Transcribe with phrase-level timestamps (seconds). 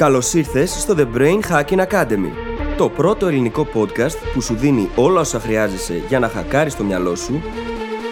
[0.00, 2.30] Καλώς ήρθες στο The Brain Hacking Academy,
[2.76, 7.14] το πρώτο ελληνικό podcast που σου δίνει όλα όσα χρειάζεσαι για να χακάρεις το μυαλό
[7.14, 7.42] σου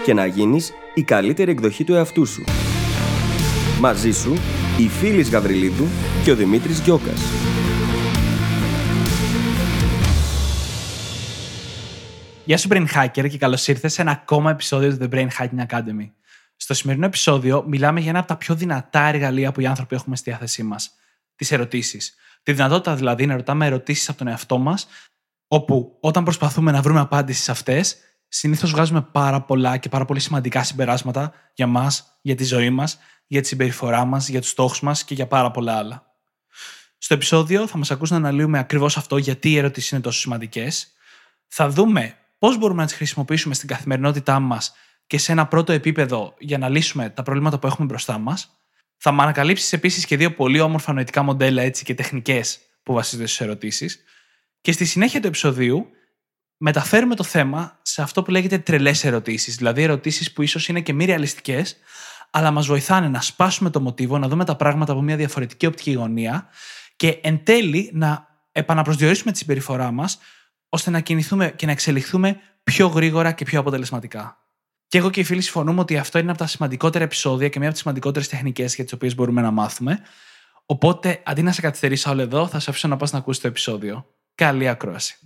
[0.05, 2.45] και να γίνεις η καλύτερη εκδοχή του εαυτού σου.
[3.81, 4.35] Μαζί σου,
[4.79, 5.87] η Φίλης Γαβριλίδου
[6.25, 7.21] και ο Δημήτρης Γιώκας.
[12.45, 15.67] Γεια σου Brain Hacker και καλώς ήρθες σε ένα ακόμα επεισόδιο του The Brain Hacking
[15.71, 16.11] Academy.
[16.57, 20.17] Στο σημερινό επεισόδιο μιλάμε για ένα από τα πιο δυνατά εργαλεία που οι άνθρωποι έχουμε
[20.17, 20.93] στη διάθεσή μας.
[21.39, 22.15] Τις ερωτήσεις.
[22.43, 24.87] Τη δυνατότητα δηλαδή να ρωτάμε ερωτήσεις από τον εαυτό μας,
[25.49, 27.97] όπου όταν προσπαθούμε να βρούμε απάντηση σε αυτές,
[28.29, 32.99] συνήθως βγάζουμε πάρα πολλά και πάρα πολύ σημαντικά συμπεράσματα για μας, για τη ζωή μας,
[33.27, 36.07] για τη συμπεριφορά μας, για τους στόχους μας και για πάρα πολλά άλλα.
[36.99, 40.93] Στο επεισόδιο θα μας ακούσει να αναλύουμε ακριβώς αυτό γιατί οι ερωτήσεις είναι τόσο σημαντικές.
[41.47, 44.73] Θα δούμε πώς μπορούμε να τις χρησιμοποιήσουμε στην καθημερινότητά μας
[45.07, 48.59] και σε ένα πρώτο επίπεδο για να λύσουμε τα προβλήματα που έχουμε μπροστά μας.
[48.99, 53.27] Θα με ανακαλύψεις επίσης και δύο πολύ όμορφα νοητικά μοντέλα έτσι, και τεχνικές που βασίζονται
[53.27, 54.03] στις ερωτήσεις.
[54.61, 55.91] Και στη συνέχεια του επεισοδίου
[56.57, 59.57] μεταφέρουμε το θέμα σε αυτό που λέγεται τρελές ερωτήσεις.
[59.57, 61.77] Δηλαδή ερωτήσεις που ίσως είναι και μη ρεαλιστικές,
[62.31, 65.93] αλλά μας βοηθάνε να σπάσουμε το μοτίβο, να δούμε τα πράγματα από μια διαφορετική οπτική
[65.93, 66.49] γωνία
[66.97, 70.19] και εν τέλει να επαναπροσδιορίσουμε τη συμπεριφορά μας
[70.69, 74.48] ώστε να κινηθούμε και να εξελιχθούμε πιο γρήγορα και πιο αποτελεσματικά.
[74.91, 77.67] Και εγώ και οι φίλοι συμφωνούμε ότι αυτό είναι από τα σημαντικότερα επεισόδια και μία
[77.67, 79.99] από τις σημαντικότερες τεχνικές για τις οποίες μπορούμε να μάθουμε.
[80.67, 83.49] Οπότε, αντί να σε καθυστερήσω όλο εδώ, θα σε αφήσω να πας να ακούσεις το
[83.49, 84.07] επεισόδιο.
[84.35, 85.19] Καλή ακρόαση.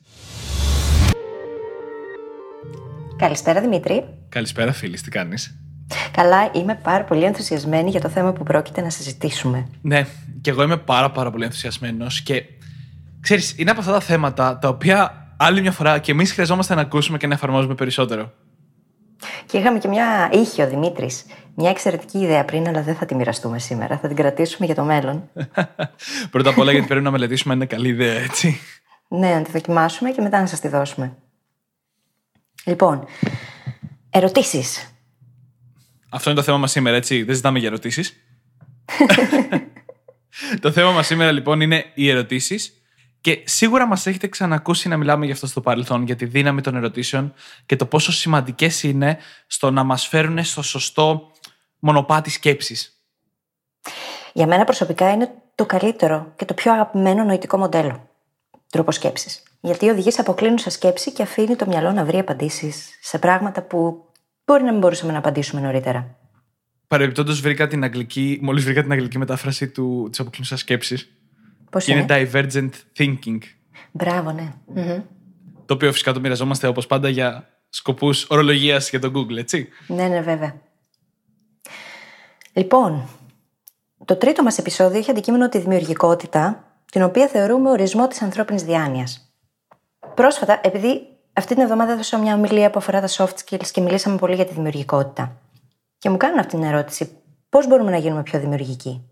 [3.17, 4.05] Καλησπέρα Δημήτρη.
[4.29, 5.61] Καλησπέρα, φίλη, τι κάνεις;
[6.11, 9.69] Καλά, είμαι πάρα πολύ ενθουσιασμένη για το θέμα που πρόκειται να συζητήσουμε.
[9.83, 10.07] Ναι,
[10.41, 12.43] και εγώ είμαι πάρα, πάρα πολύ ενθουσιασμένος και
[13.21, 16.81] ξέρεις, είναι από αυτά τα θέματα τα οποία άλλη μια φορά και εμείς χρειαζόμαστε να
[16.81, 18.33] ακούσουμε και να εφαρμόζουμε περισσότερο.
[19.47, 21.25] Και είχαμε και μια ήχη ο Δημήτρης.
[21.55, 23.99] Μια εξαιρετική ιδέα πριν, αλλά δεν θα τη μοιραστούμε σήμερα.
[23.99, 25.31] Θα την κρατήσουμε για το μέλλον.
[26.31, 28.61] Πρώτα απ' όλα, γιατί πρέπει να μελετήσουμε αν είναι καλή ιδέα, έτσι.
[29.09, 31.17] ναι, να τη δοκιμάσουμε και μετά να σας τη δώσουμε.
[32.65, 33.05] Λοιπόν,
[34.11, 34.95] ερωτήσεις.
[36.09, 37.23] Αυτό είναι το θέμα μας σήμερα, έτσι.
[37.23, 38.17] Δεν ζητάμε για ερωτήσεις.
[40.61, 42.82] το θέμα μας σήμερα, λοιπόν, είναι οι ερωτήσεις
[43.23, 46.77] και σίγουρα μας έχετε ξανακούσει να μιλάμε γι' αυτό στο παρελθόν, για τη δύναμη των
[46.77, 47.35] ερωτήσεων
[47.67, 51.31] και το πόσο σημαντικές είναι στο να μας φέρουν στο σωστό
[51.79, 53.03] μονοπάτι σκέψης.
[54.33, 58.09] Για μένα προσωπικά είναι το καλύτερο και το πιο αγαπημένο νοητικό μοντέλο.
[58.71, 59.43] Τρόπο σκέψης.
[59.61, 64.05] Γιατί οδηγεί σε αποκλίνουσα σκέψη και αφήνει το μυαλό να βρει απαντήσεις σε πράγματα που
[64.45, 66.17] μπορεί να μην μπορούσαμε να απαντήσουμε νωρίτερα.
[66.89, 69.69] Παρεμπιπτόντως, βρήκα την αγγλική, μόλις βρήκα την αγγλική μετάφραση
[70.11, 71.17] της αποκλίνουσας σκέψης
[71.73, 73.39] Πώς είναι divergent thinking.
[73.93, 74.53] Μπράβο, ναι.
[75.67, 79.69] Το οποίο φυσικά το μοιραζόμαστε όπως πάντα για σκοπούς ορολογίας για το Google, έτσι.
[79.87, 80.55] Ναι, ναι, βέβαια.
[82.53, 83.09] Λοιπόν,
[84.05, 89.35] το τρίτο μας επεισόδιο έχει αντικείμενο τη δημιουργικότητα, την οποία θεωρούμε ορισμό της ανθρώπινης διάνοιας.
[90.15, 91.01] Πρόσφατα, επειδή
[91.33, 94.47] αυτή την εβδομάδα έδωσα μια ομιλία που αφορά τα soft skills και μιλήσαμε πολύ για
[94.47, 95.41] τη δημιουργικότητα.
[95.99, 97.11] Και μου κάνουν αυτή την ερώτηση,
[97.49, 99.03] πώς μπορούμε να γίνουμε πιο δημιουργικοί;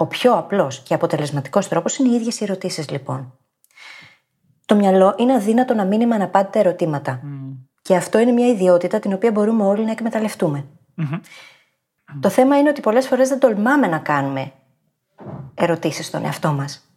[0.00, 3.38] Ο πιο απλός και αποτελεσματικός τρόπος είναι οι ίδιες οι ερωτήσεις, λοιπόν.
[4.66, 7.20] Το μυαλό είναι αδύνατο να μείνει με αναπάντητα ερωτήματα.
[7.82, 10.66] Και αυτό είναι μια ιδιότητα την οποία μπορούμε όλοι να εκμεταλλευτουμε
[12.20, 14.52] Το θέμα είναι ότι πολλές φορές δεν τολμάμε να κάνουμε
[15.54, 16.90] ερωτήσεις στον εαυτό μας.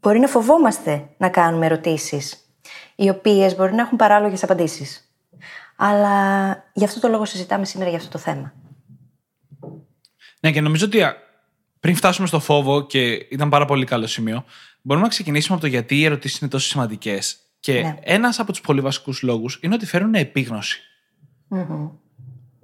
[0.00, 2.54] Μπορεί να φοβόμαστε να κάνουμε ερωτήσεις,
[2.94, 5.14] οι οποίες μπορεί να έχουν παράλογες απαντήσεις.
[5.76, 8.52] Αλλά γι' αυτό το λόγο συζητάμε σήμερα για αυτό το θέμα.
[10.44, 10.98] Ναι, και νομίζω ότι
[11.80, 14.44] πριν φτάσουμε στο φόβο, και ήταν πάρα πολύ καλό σημείο,
[14.82, 17.36] μπορούμε να ξεκινήσουμε από το γιατί οι ερωτήσεις είναι τόσο σημαντικές.
[17.60, 17.96] Και ναι.
[18.00, 20.14] ένας από τους πολύ βασικούς λόγους είναι ότι φέρουν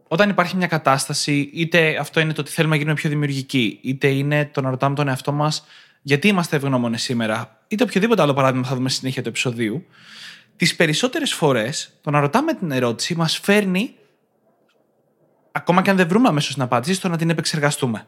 [0.08, 4.08] Όταν υπάρχει μια κατάσταση, είτε αυτό είναι το ότι θέλουμε να γίνουμε πιο δημιουργικοί, είτε
[4.08, 5.64] είναι το να ρωτάμε τον εαυτό μας
[6.02, 9.86] γιατί είμαστε ευγνώμονες σήμερα, είτε οποιοδήποτε άλλο παράδειγμα θα δούμε στη συνέχεια του επεισοδίου,
[10.56, 13.94] τις περισσότερες φορές το να ρωτάμε την ερώτηση μας φέρνει
[15.58, 18.06] ακόμα και αν δεν βρούμε αμέσως την απάντηση, στο να την επεξεργαστούμε.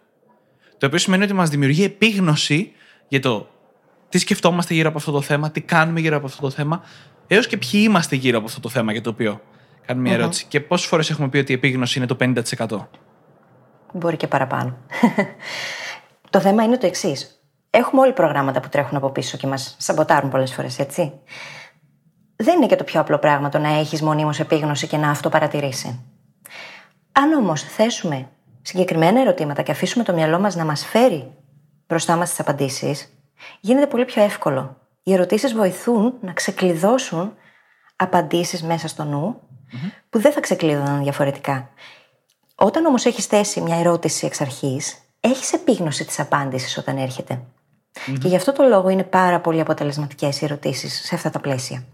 [0.78, 2.72] Το οποίο σημαίνει ότι μας δημιουργεί επίγνωση
[3.08, 3.48] για το
[4.08, 6.82] τι σκεφτόμαστε γύρω από αυτό το θέμα, τι κάνουμε γύρω από αυτό το θέμα,
[7.26, 9.40] έως και ποιοι είμαστε γύρω από αυτό το θέμα για το οποίο
[9.86, 10.46] κάνουμε μια ερώτηση.
[10.48, 12.86] Και πόσες φορές έχουμε πει ότι η επίγνωση είναι το 50%.
[13.92, 14.76] Μπορεί και παραπάνω.
[16.30, 17.40] το θέμα είναι το εξής.
[17.70, 21.12] Έχουμε όλοι προγράμματα που τρέχουν από πίσω και μας σαμποτάρουν πολλές φορές, έτσι.
[22.36, 25.28] Δεν είναι και το πιο απλό πράγμα το να έχεις μονίμως επίγνωση και να αυτό
[25.28, 26.04] παρατηρήσει.
[27.12, 28.28] Αν όμως θέσουμε
[28.62, 31.32] συγκεκριμένα ερωτήματα και αφήσουμε το μυαλό μας να μας φέρει
[31.86, 33.12] μπροστά μας τις απαντήσεις,
[33.60, 34.76] γίνεται πολύ πιο εύκολο.
[35.02, 37.34] Οι ερωτήσεις βοηθούν να ξεκλειδώσουν
[37.96, 39.40] απαντήσεις μέσα στο νου
[40.10, 41.70] που δεν θα ξεκλείδωναν διαφορετικά.
[42.54, 47.42] Όταν όμως έχεις θέσει μια ερώτηση εξ αρχής, έχεις επίγνωση της απάντησης όταν έρχεται.
[48.20, 51.84] Και γι' αυτό το λόγο είναι πάρα πολύ αποτελεσματικές οι ερωτήσεις σε αυτά τα πλαίσια.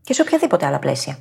[0.00, 1.18] Και σε οποιαδήποτε άλλα πλαίσια.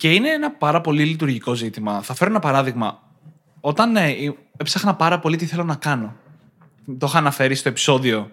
[0.00, 2.02] Και είναι ένα πάρα πολύ λειτουργικό ζήτημα.
[2.02, 3.02] Θα φέρω ένα παράδειγμα.
[3.60, 4.14] Όταν ε,
[4.56, 6.16] έψαχνα πάρα πολύ τι θέλω να κάνω.
[6.98, 8.30] Το είχα αναφέρει στο επεισόδιο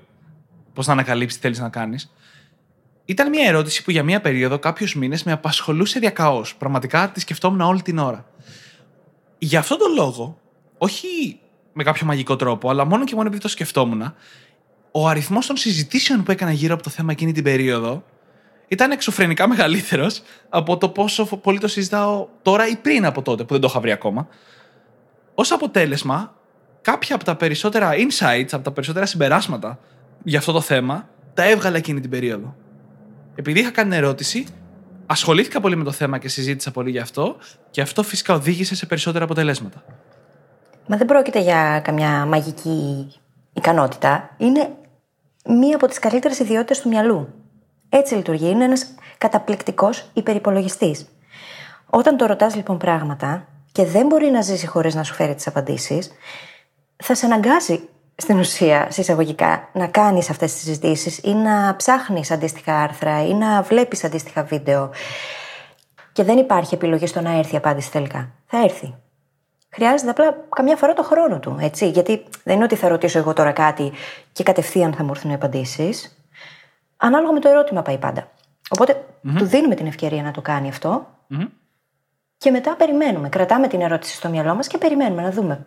[0.74, 2.14] πώς να ανακαλύψει τι θέλεις να κάνεις.
[3.06, 6.56] Ήταν μια ερώτηση που για μια περίοδο, κάποιους μήνες, με απασχολούσε διακαώς.
[6.56, 8.26] Πραγματικά τη σκεφτόμουν όλη την ώρα.
[9.38, 10.40] Γι' αυτόν τον λόγο,
[10.78, 11.40] όχι
[11.74, 14.14] με κάποιο μαγικό τρόπο, αλλά μόνο και μόνο επειδή το σκεφτόμουν,
[14.92, 18.04] ο αριθμός των συζητήσεων που έκανα γύρω από το θέμα εκείνη την περίοδο
[18.68, 23.52] ήταν εξωφρενικά μεγαλύτερος από το πόσο πολύ το συζητάω τώρα ή πριν από τότε που
[23.52, 24.28] δεν το είχα βρει ακόμα.
[25.36, 26.36] Ω αποτέλεσμα,
[26.82, 29.80] κάποια από τα περισσότερα insights, από τα περισσότερα συμπεράσματα
[30.24, 32.56] για αυτό το θέμα, τα έβγαλα εκείνη την περίοδο.
[33.36, 34.46] Επειδή είχα κάνει ερώτηση,
[35.06, 37.36] ασχολήθηκα πολύ με το θέμα και συζήτησα πολύ γι' αυτό,
[37.70, 39.84] και αυτό φυσικά οδήγησε σε περισσότερα αποτελέσματα.
[40.88, 43.08] Μα δεν πρόκειται για καμιά μαγική
[43.54, 44.36] ικανότητα.
[44.38, 44.70] Είναι
[45.46, 47.37] μία από τις καλύτερες ιδιότητες του μυαλού.
[47.90, 48.50] Έτσι λειτουργεί.
[48.50, 48.86] Είναι ένας
[49.18, 51.08] καταπληκτικός υπερυπολογιστής.
[51.90, 55.48] Όταν το ρωτάς λοιπόν πράγματα και δεν μπορεί να ζήσει χωρίς να σου φέρει τις
[55.48, 56.12] απαντήσεις,
[56.96, 62.82] θα σε αναγκάσει στην ουσία, συσσαγωγικά, να κάνεις αυτές τις συζητήσεις ή να ψάχνεις αντίστοιχα
[62.82, 64.90] άρθρα ή να βλέπεις αντίστοιχα βίντεο.
[66.12, 68.30] Και δεν υπάρχει επιλογή στο να έρθει η απάντηση τελικά.
[68.46, 68.96] Θα έρθει.
[69.70, 71.90] Χρειάζεται απλά καμιά φορά το χρόνο του, έτσι.
[71.90, 73.92] Γιατί δεν είναι ότι θα ρωτήσω εγώ τώρα κάτι
[74.32, 76.18] και κατευθείαν θα μου έρθουν οι απαντήσεις.
[76.98, 78.32] Ανάλογα με το ερώτημα πάει πάντα.
[79.38, 80.72] του δίνουμε την ευκαιρία να το κάνει
[82.38, 83.30] Και μετά περιμένουμε.
[83.30, 85.66] Κρατάμε την ερώτηση στο μυαλό μας και περιμένουμε να δούμε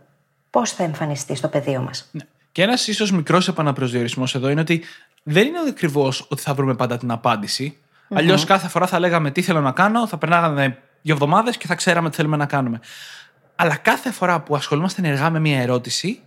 [0.51, 2.09] πώς θα εμφανιστεί στο πεδίο μας.
[2.13, 2.23] Ναι.
[2.53, 4.85] Και ένας ίσως μικρός επαναπροσδιορισμός εδώ είναι ότι
[5.23, 7.79] δεν είναι ακριβώς ότι θα βρούμε πάντα την απάντηση.
[7.79, 8.17] Mm-hmm.
[8.17, 11.75] Αλλιώς κάθε φορά θα λέγαμε τι θέλω να κάνω, θα περνάγαμε δύο εβδομάδες και θα
[11.75, 12.81] ξέραμε τι θέλουμε να κάνουμε.
[13.57, 16.21] Αλλά κάθε φορά που ασχολούμαστε ενεργά με μια ερώτηση,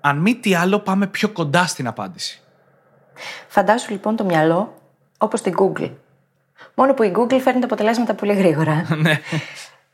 [0.00, 2.43] αν μη τι άλλο, πάμε πιο κοντά στην απάντηση.
[3.48, 4.74] Φαντάσου λοιπόν το μυαλό
[5.18, 5.90] όπως την Google.
[6.74, 8.86] Μόνο που η Google φέρνει τα αποτελέσματα πολύ γρήγορα.
[9.02, 9.20] ναι.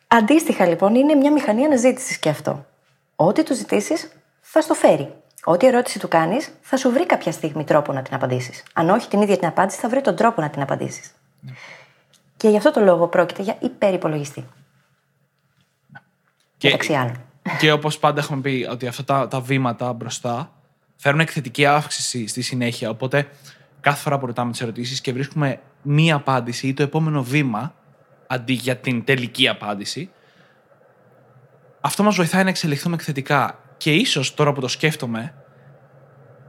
[0.07, 2.67] Αντίστοιχα λοιπόν είναι μια μηχανή αναζήτησης και αυτό.
[3.17, 5.13] Ό,τι του ζητήσεις θα στο φέρει.
[5.45, 8.63] Ό,τι ερώτηση του κάνεις, θα σου βρει κάποια στιγμή τρόπο να την απαντήσεις.
[8.73, 11.11] Αν όχι την ίδια την απάντηση, θα βρει τον τρόπο να την απαντήσεις.
[11.41, 11.53] Ναι.
[12.37, 14.47] Και γι' αυτό το λόγο πρόκειται για υπερυπολογιστή.
[16.57, 16.79] Και,
[17.59, 20.51] και όπως πάντα έχουμε πει, ότι αυτά τα, τα βήματα μπροστά
[21.03, 22.91] φέρουν εκθετική αύξηση στη συνέχεια.
[22.91, 23.29] Οπότε
[23.81, 27.75] κάθε φορά που ρωτάμε τις ερωτήσεις και βρίσκουμε μία απάντηση ή το επόμενο βήμα
[28.27, 30.11] αντί για την τελική απάντηση,
[31.81, 33.59] αυτό μας βοηθάει να εξελιχθούμε εκθετικά.
[33.77, 35.35] Και ίσως τώρα που το σκέφτομαι,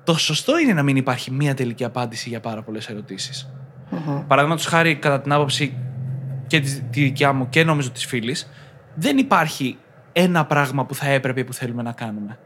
[0.04, 3.50] το σωστό είναι να μην υπάρχει μία τελική απάντηση για πάρα πολλές ερωτήσεις.
[3.92, 4.24] Mm-hmm.
[4.28, 5.78] Παραδείγματος χάρη, κατά την άποψη
[6.48, 8.50] και της, τη δικιά μου και νομίζω της φίλης,
[8.96, 9.78] δεν υπάρχει
[10.12, 12.40] ένα πράγμα που θα έπρεπε που θέλουμε να κάνουμε.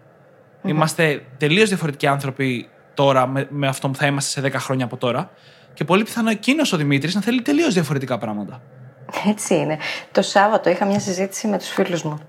[0.65, 0.69] Mm-hmm.
[0.69, 4.97] Είμαστε τελείως διαφορετικοί άνθρωποι τώρα με, με αυτό που θα είμαστε σε 10 χρόνια από
[4.97, 5.29] τώρα.
[5.73, 8.61] Και πολύ πιθανό εκείνος ο Δημήτρης να θέλει τελείως διαφορετικά πράγματα.
[9.27, 9.77] Έτσι είναι.
[10.11, 12.19] Το Σάββατο είχα μια συζήτηση με τους φίλους μου.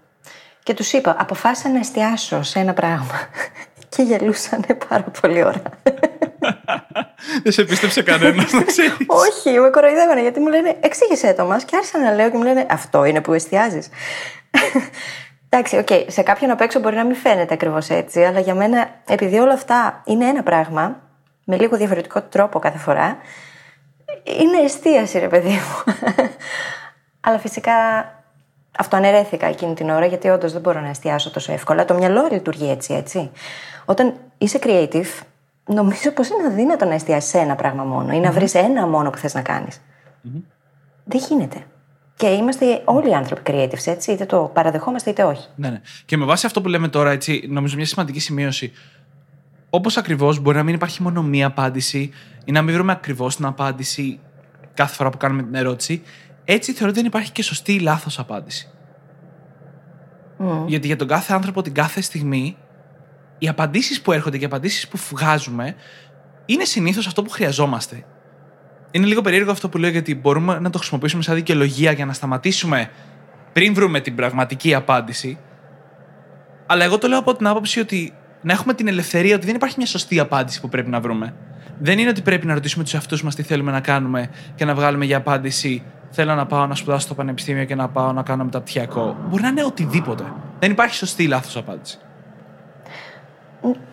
[0.62, 3.28] Και τους είπα, αποφάσισα να εστιάσω σε ένα πράγμα.
[3.96, 5.62] Και γελούσαν πάρα πολύ ώρα.
[7.42, 8.96] Δεν σε πίστεψε κανένας, να ξέρεις.
[9.26, 12.42] Όχι, με κοροϊδεύανε γιατί μου λένε εξήγησε το μας και άρχισα να λέω και μου
[12.42, 13.88] λένε Αυτό είναι που εστιάζεις.
[15.58, 16.05] Εντάξει, OK, okay.
[16.06, 19.53] σε κάποιον απ' έξω μπορεί να μην φαίνεται ακριβώς έτσι, αλλά για μένα, επειδή όλα
[19.53, 21.01] αυτά είναι ένα πράγμα,
[21.44, 23.17] με λίγο διαφορετικό τρόπο κάθε φορά,
[24.25, 25.94] είναι εστίαση, ρε παιδί μου.
[27.27, 27.72] αλλά φυσικά
[28.79, 31.84] αυτό αναιρέθηκα εκείνη την ώρα, γιατί όντως δεν μπορώ να εστιάσω τόσο εύκολα.
[31.84, 33.31] Το μυαλό λειτουργεί έτσι, έτσι.
[33.84, 35.22] Όταν είσαι creative,
[35.65, 39.10] νομίζω πως είναι αδύνατο να εστιάσεις σε ένα πράγμα μόνο ή να βρεις ένα μόνο
[39.10, 39.81] που θες να κάνεις.
[41.05, 41.67] Δεν γίνεται.
[42.17, 45.46] Και είμαστε όλοι οι άνθρωποι creatives, έτσι, είτε το παραδεχόμαστε είτε όχι.
[45.56, 45.81] Ναι, ναι.
[46.05, 48.73] Και με βάση αυτό που λέμε τώρα, έτσι, νομίζω μια σημαντική σημείωση.
[49.70, 52.11] Όπως ακριβώς μπορεί να μην υπάρχει μόνο μία απάντηση
[52.44, 54.20] ή να μην βρούμε ακριβώς την απάντηση
[54.75, 56.03] κάθε φορά που κάνουμε την ερώτηση,
[56.44, 58.70] έτσι θεωρώ ότι δεν υπάρχει και σωστή ή λάθος απάντηση.
[60.39, 60.65] Mm.
[60.67, 62.56] Γιατί για τον κάθε άνθρωπο την κάθε στιγμή,
[63.39, 65.75] οι απαντήσεις που έρχονται και οι απαντήσεις που βγάζουμε
[66.46, 68.05] είναι συνήθως αυτό που χρειαζόμαστε
[68.96, 72.12] είναι λίγο περίεργο αυτό που λέω γιατί μπορούμε να το χρησιμοποιήσουμε σαν δικαιολογία για να
[72.12, 72.91] σταματήσουμε
[73.53, 75.38] πριν βρούμε την πραγματική απάντηση.
[76.67, 78.12] Αλλά εγώ το λέω από την άποψη ότι
[78.43, 81.34] να έχουμε την ελευθερία ότι δεν υπάρχει μια σωστή απάντηση που πρέπει να βρούμε.
[81.79, 84.74] Δεν είναι ότι πρέπει να ρωτήσουμε τους εαυτούς μας τι θέλουμε να κάνουμε και να
[84.74, 88.44] βγάλουμε για απάντηση Θέλω να πάω να σπουδάσω στο πανεπιστήμιο και να πάω να κάνω
[88.44, 89.17] μεταπτυχιακό.
[89.29, 90.32] Μπορεί να είναι οτιδήποτε.
[90.58, 91.98] Δεν υπάρχει σωστή ή λάθος απάντηση.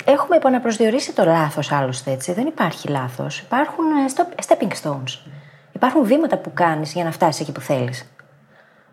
[0.05, 2.33] Έχουμε επαναπροσδιορίσει το λάθος άλλωστε έτσι.
[2.33, 3.39] Δεν υπάρχει λάθος.
[3.39, 5.31] Υπάρχουν ε, stepping stones.
[5.71, 8.13] Υπάρχουν βήματα που κάνεις για να φτάσεις εκεί που θέλεις.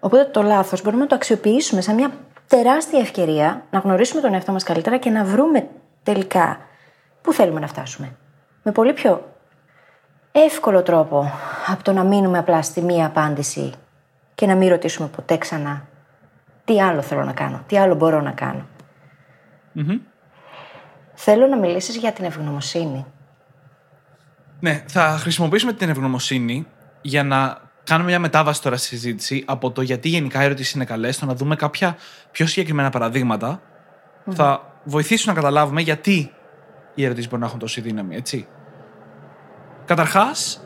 [0.01, 2.11] Οπότε το λάθος μπορούμε να το αξιοποιήσουμε σαν μια
[2.47, 5.69] τεράστια ευκαιρία να γνωρίσουμε τον εαυτό μας καλύτερα και να βρούμε
[6.03, 6.61] τελικά
[7.23, 8.17] πού θέλουμε να φτάσουμε.
[8.63, 9.33] Με πολύ πιο
[10.33, 11.33] εύκολο τρόπο
[11.67, 13.73] από το να μείνουμε απλά στη μία απάντηση
[14.35, 15.89] και να μην ρωτήσουμε ποτέ ξανά
[16.65, 18.65] τι άλλο θέλω να κάνω, τι άλλο μπορώ να κανω
[21.23, 23.07] Θέλω να μιλήσεις για την ευγνωμοσύνη.
[24.61, 26.67] Ναι, θα χρησιμοποιήσουμε την ευγνωμοσύνη
[27.01, 30.85] για να κάνουμε μια μετάβαση τώρα στη συζήτηση από το γιατί γενικά οι ερωτήσεις είναι
[30.85, 31.97] καλές, στο να δούμε κάποια
[32.31, 32.91] πιο συγκεκριμένα
[34.31, 36.33] Θα βοηθήσουν να καταλάβουμε γιατί
[36.95, 38.47] οι ερωτήσεις μπορούν να έχουν τόση δύναμη, έτσι.
[39.85, 40.61] Καταρχάς,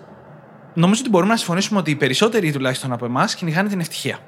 [0.74, 4.18] νομίζω ότι μπορούμε να συμφωνήσουμε ότι οι περισσότεροι τουλάχιστον από εμάς κυνηγάνε την ευτυχία.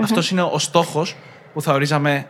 [0.00, 1.16] Αυτός είναι ο στόχος
[1.52, 2.26] που θα ορίζαμε,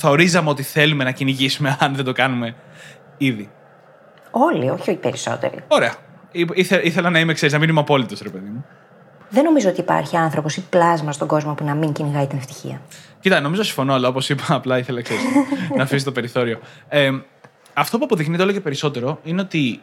[0.00, 2.54] θα ορίζαμε ότι θέλουμε να κυνηγήσουμε αν δεν το κάνουμε
[3.16, 3.50] ήδη.
[4.30, 5.64] Όλοι, όχι οι περισσότεροι.
[5.68, 5.94] Ωραία.
[6.52, 8.64] Ήθε, ήθελα να είμαι, ξέρεις, να μην είμαι απόλυτος, ρε παιδί μου.
[9.28, 12.80] Δεν νομίζω ότι υπάρχει άνθρωπος ή πλάσμα στον κόσμο που να μην κυνηγάει την ευτυχία.
[13.20, 15.22] Κοίτα, νομίζω συμφωνώ, αλλά όπως είπα, απλά ήθελα ξέρεις,
[15.76, 16.58] να αφήσει το περιθώριο.
[16.88, 17.10] Ε,
[17.74, 19.80] αυτό που αποδεικνύεται όλο και περισσότερο είναι ότι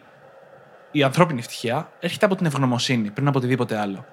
[0.91, 4.05] η ανθρώπινη ευτυχία έρχεται από την ευγνωμοσύνη πριν από οτιδήποτε άλλο.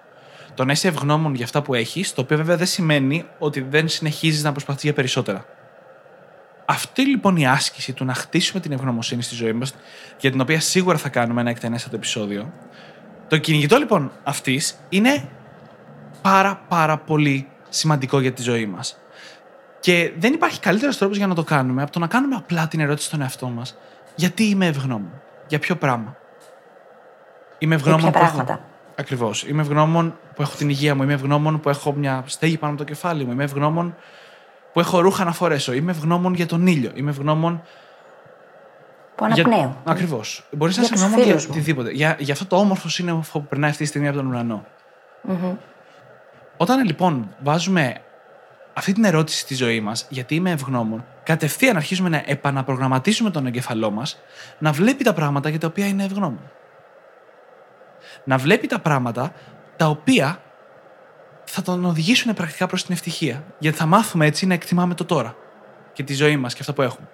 [0.54, 3.88] Το να είσαι ευγνώμων για αυτά που έχεις, το οποίο βέβαια δεν σημαίνει ότι δεν
[3.88, 5.44] συνεχίζεις να προσπαθείς για περισσότερα.
[6.64, 9.74] Αυτή λοιπόν η άσκηση του να χτίσουμε την ευγνωμοσύνη στη ζωή μας,
[10.18, 12.52] για την οποία σίγουρα θα κάνουμε ένα εκτενέστατο επεισόδιο,
[13.28, 15.28] το κυνηγητό λοιπόν αυτής είναι
[16.22, 18.96] πάρα πάρα πολύ σημαντικό για τη ζωή μας.
[19.80, 22.80] Και δεν υπάρχει καλύτερος τρόπος για να το κάνουμε από το να κάνουμε απλά την
[22.80, 23.76] ερώτηση στον εαυτό μας.
[24.14, 26.16] Γιατί είμαι ευγνώμων, για ποιο πράγμα;
[27.62, 28.60] Είμαι ευγνώμων που έχω.
[28.96, 29.44] Ακριβώς.
[29.44, 31.02] Είμαι ευγνώμων που έχω την υγεία μου.
[31.02, 33.32] Είμαι ευγνώμων που έχω μια στέγη πάνω από το κεφάλι μου.
[33.32, 33.96] Είμαι ευγνώμων
[34.72, 35.72] που έχω ρούχα να φορέσω.
[35.72, 36.90] Είμαι ευγνώμων για τον ήλιο.
[36.94, 37.62] Είμαι ευγνώμων.
[39.14, 39.58] Που αναπνέω.
[39.58, 39.76] Για...
[39.84, 40.44] Ακριβώς.
[40.50, 41.90] Μπορείς να είσαι ευγνώμων για οτιδήποτε.
[41.90, 44.64] Για, για αυτό το όμορφο σύννεφο που περνάει αυτή τη στιγμή από τον ουρανο
[45.28, 45.56] mm-hmm.
[46.56, 48.00] Όταν λοιπόν βάζουμε
[48.72, 53.90] αυτή την ερώτηση στη ζωή μας, γιατί είμαι ευγνώμων, κατευθείαν αρχίζουμε να επαναπρογραμματίσουμε τον εγκεφαλό
[53.90, 54.18] μας
[54.58, 56.50] να βλέπει τα πράγματα για τα οποία είναι ευγνώμων
[58.24, 59.32] να βλέπει τα πράγματα
[59.76, 60.42] τα οποία
[61.44, 63.44] θα τον οδηγήσουν πρακτικά προς την ευτυχία.
[63.58, 65.34] Γιατί θα μάθουμε έτσι να εκτιμάμε το τώρα
[65.92, 67.08] και τη ζωή μας και αυτά που έχουμε.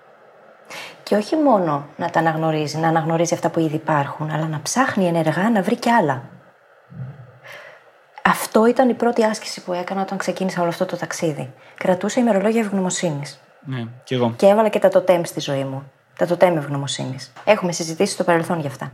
[1.02, 5.06] Και όχι μόνο να τα αναγνωρίζει, να αναγνωρίζει αυτά που ήδη υπάρχουν, αλλά να ψάχνει
[5.06, 6.23] ενεργά να βρει κι άλλα.
[8.23, 11.52] Αυτό ήταν η πρώτη άσκηση που έκανα όταν ξεκίνησα όλο αυτό το ταξίδι.
[11.75, 13.40] Κρατούσα ημερολόγια ευγνωμοσύνης.
[13.64, 14.35] Ναι, και εγώ.
[14.37, 15.90] Και έβαλα και τα τοτέμ στη ζωή μου.
[16.18, 17.32] Τα τοτέμ ευγνωμοσύνης.
[17.44, 18.92] Έχουμε συζητήσει στο παρελθόν γι' αυτά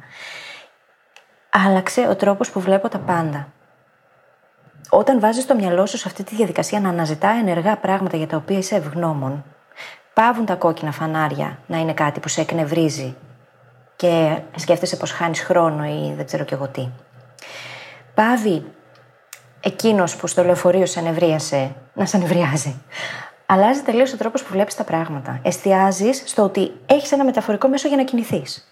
[1.55, 3.49] άλλαξε ο τρόπος που βλέπω τα πάντα.
[4.89, 8.37] Όταν βάζεις το μυαλό σου σε αυτή τη διαδικασία να αναζητά ενεργά πράγματα για τα
[8.37, 9.45] οποία είσαι ευγνώμων,
[10.15, 13.17] πάβουν τα κόκκινα φανάρια να είναι κάτι που σε εκνευρίζει
[13.97, 16.89] και σκέφτεσαι πως χάνεις χρόνο ή δεν ξέρω κι εγώ τι.
[18.15, 18.65] Πάβει
[19.61, 22.83] εκείνος που στο λεωφορείο σε ανεβρίασε να σε ανεβριάζει.
[23.47, 25.41] Αλλάζει τελείως ο τρόπος που βλέπεις τα πράγματα.
[25.43, 28.69] Εστιάζεις στο ότι έχεις ένα μεταφορικό μέσο για να κινηθείς.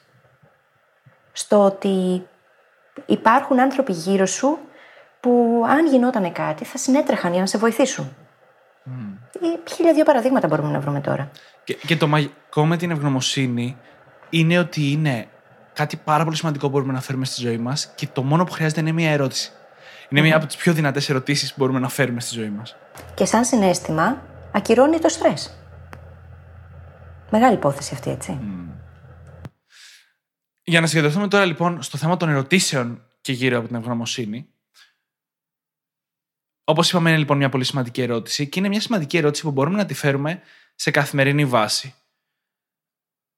[1.32, 2.26] Στο ότι
[3.06, 4.58] υπάρχουν άνθρωποι γύρω σου
[5.22, 8.16] που αν γινόταν κάτι θα συνέτρεχαν για να σε βοηθήσουν.
[8.86, 8.90] Mm.
[9.74, 11.30] Χίλια δύο παραδείγματα μπορούμε να βρούμε τώρα.
[11.64, 13.76] Και, και το μαγικό με την ευγνωμοσύνη
[14.30, 15.28] είναι ότι είναι
[15.72, 18.52] κάτι πάρα πολύ σημαντικό που μπορούμε να φέρουμε στη ζωή μας και το μόνο που
[18.52, 19.52] χρειάζεται είναι μία ερώτηση.
[20.08, 22.76] Είναι μία από τις πιο δυνατές ερωτήσεις που μπορούμε να φέρουμε στη ζωή μας.
[23.14, 25.56] Και σαν συνέστημα, ακυρώνει το στρες.
[27.30, 28.38] Μεγάλη υπόθεση αυτή, έτσι.
[30.62, 34.46] Για να συγκεντρωθούμε τώρα λοιπόν στο θέμα των ερωτήσεων και γύρω από την ευγνωμοσύνη.
[36.64, 39.76] Όπως είπαμε, είναι λοιπόν μια πολύ σημαντική ερώτηση και είναι μια σημαντική ερώτηση που μπορούμε
[39.76, 40.40] να τη φέρουμε
[40.74, 41.94] σε καθημερινή βάση.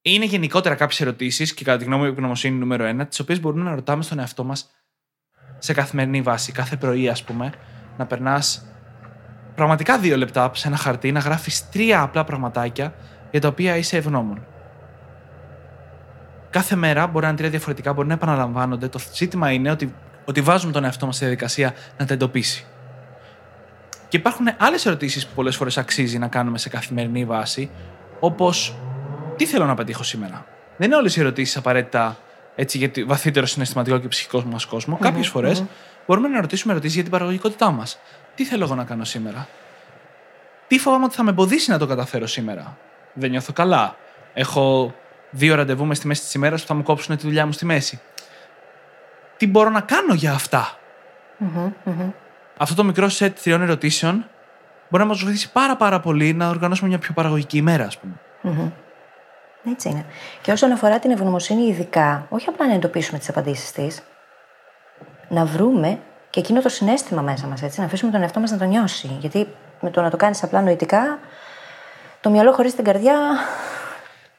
[0.03, 3.41] Είναι γενικότερα κάποιες ερωτήσεις και κατά τη γνώμη μου, η ευγνωμοσύνη νούμερο ένα, τις οποίες
[3.41, 4.71] μπορούμε να ρωτάμε στον εαυτό μας
[5.59, 6.53] σε καθημερινή βάση.
[6.53, 7.53] Κάθε πρωί, ας πούμε,
[7.97, 8.67] να περνάς
[9.55, 12.95] πραγματικά δύο λεπτά σε ένα χαρτί, να γράφεις τρία απλά πραγματάκια
[13.31, 14.47] για τα οποία είσαι ευγνώμων
[16.55, 18.89] κάθε μέρα μπορεί να είναι τρία διαφορετικά, μπορεί να επαναλαμβάνονται.
[18.89, 22.67] Το ζήτημα είναι ότι, ότι βάζουμε τον εαυτό μας στη διαδικασία να τα εντοπίσει.
[24.15, 27.71] Και υπάρχουν άλλες ερωτήσεις που πολλές φορές αξίζει να κάνουμε σε καθημερινή βάση,
[28.21, 28.75] όπως
[29.37, 32.17] τι θέλω να πετύχω σήμερα; Δεν είναι όλες οι ερωτήσεις απαραίτητα
[32.55, 34.97] έτσι, για το βαθύτερο συναισθηματικό και ψυχικό μας κόσμο.
[34.97, 35.67] Mm-hmm, Κάποιες φορές mm-hmm.
[36.07, 37.99] μπορούμε να ρωτήσουμε ερωτήσεις για την παραγωγικότητά μας.
[38.35, 39.49] Τι θέλω εγώ να κάνω σήμερα;
[40.67, 42.79] Τι φοβάμαι ότι θα με εμποδίσει να το καταφέρω σήμερα;
[43.13, 43.97] Δεν νιώθω καλά.
[44.35, 44.95] Έχω
[45.31, 47.65] δύο ραντεβού με στη μέση της ημέρας που θα μου κόψουν τη δουλειά μου στη
[47.65, 48.01] μέση.
[49.37, 50.79] Τι μπορώ να κάνω για αυτα
[52.57, 54.27] Αυτό το μικρό σετ τριών ερωτήσεων
[54.89, 58.15] μπορεί να μας βοηθήσει πάρα πάρα πολύ να οργανώσουμε μια πιο παραγωγική ημέρα, ας πούμε.
[59.71, 60.05] Έτσι είναι.
[60.43, 64.03] Και όσον αφορά την ευγνωμοσύνη, ειδικά, όχι απλά να εντοπίσουμε τις απαντήσεις της,
[65.29, 65.99] να βρούμε
[66.31, 69.17] και εκείνο το συνέστημα μέσα μας, έτσι, να αφήσουμε τον εαυτό μας να το νιώσει.
[69.21, 69.49] Γιατί
[69.81, 71.19] με το να το κάνεις απλά νοητικά,
[72.21, 73.19] Το μυαλό χωρίς την καρδιά.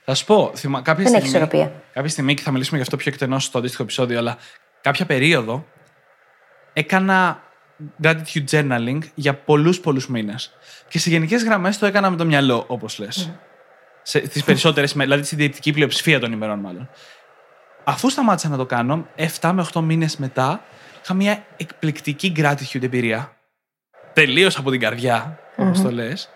[0.06, 1.72] Θα σου πω, θυμα, κάποια, Δεν έχει στιγμή, ισορροπία.
[1.94, 4.38] κάποια στιγμή και θα μιλήσουμε γι' αυτό πιο εκτενώς στο αντίστοιχο επεισόδιο, αλλά
[4.82, 5.66] κάποια περίοδο
[6.74, 7.40] έκανα
[8.04, 10.54] gratitude journaling για πολλούς πολλούς μήνες.
[10.88, 13.32] Και σε γενικές γραμμές το έκανα με το μυαλό, όπως λες.
[14.04, 16.90] Στι περισσότερες μέρε, δηλαδή στην διεπτική πλειοψηφία των ημερών, μάλλον.
[17.84, 19.08] Αφού σταμάτησα να το κάνω,
[19.40, 20.64] 7 με 8 μήνες μετά,
[21.04, 23.36] είχα μια εκπληκτική gratitude εμπειρία.
[24.14, 26.30] Τελείως από την καρδιά, όπως το λες.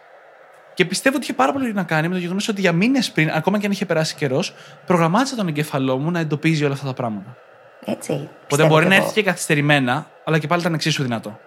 [0.74, 3.32] Και πιστεύω ότι είχε πάρα πολύ να κάνει με το γεγονός ότι για μήνες πριν,
[3.32, 4.54] ακόμα και αν είχε περάσει καιρός,
[4.86, 7.38] προγραμμάτισα τον εγκέφαλό μου να εντοπίζει όλα αυτά τα πράγματα.
[7.86, 8.12] Έτσι.
[8.12, 9.04] Οπότε πιστεύω μπορεί κι να εγώ.
[9.04, 11.40] έρθει και καθυστερημένα, αλλά και πάλι ήταν εξίσου δυνατό.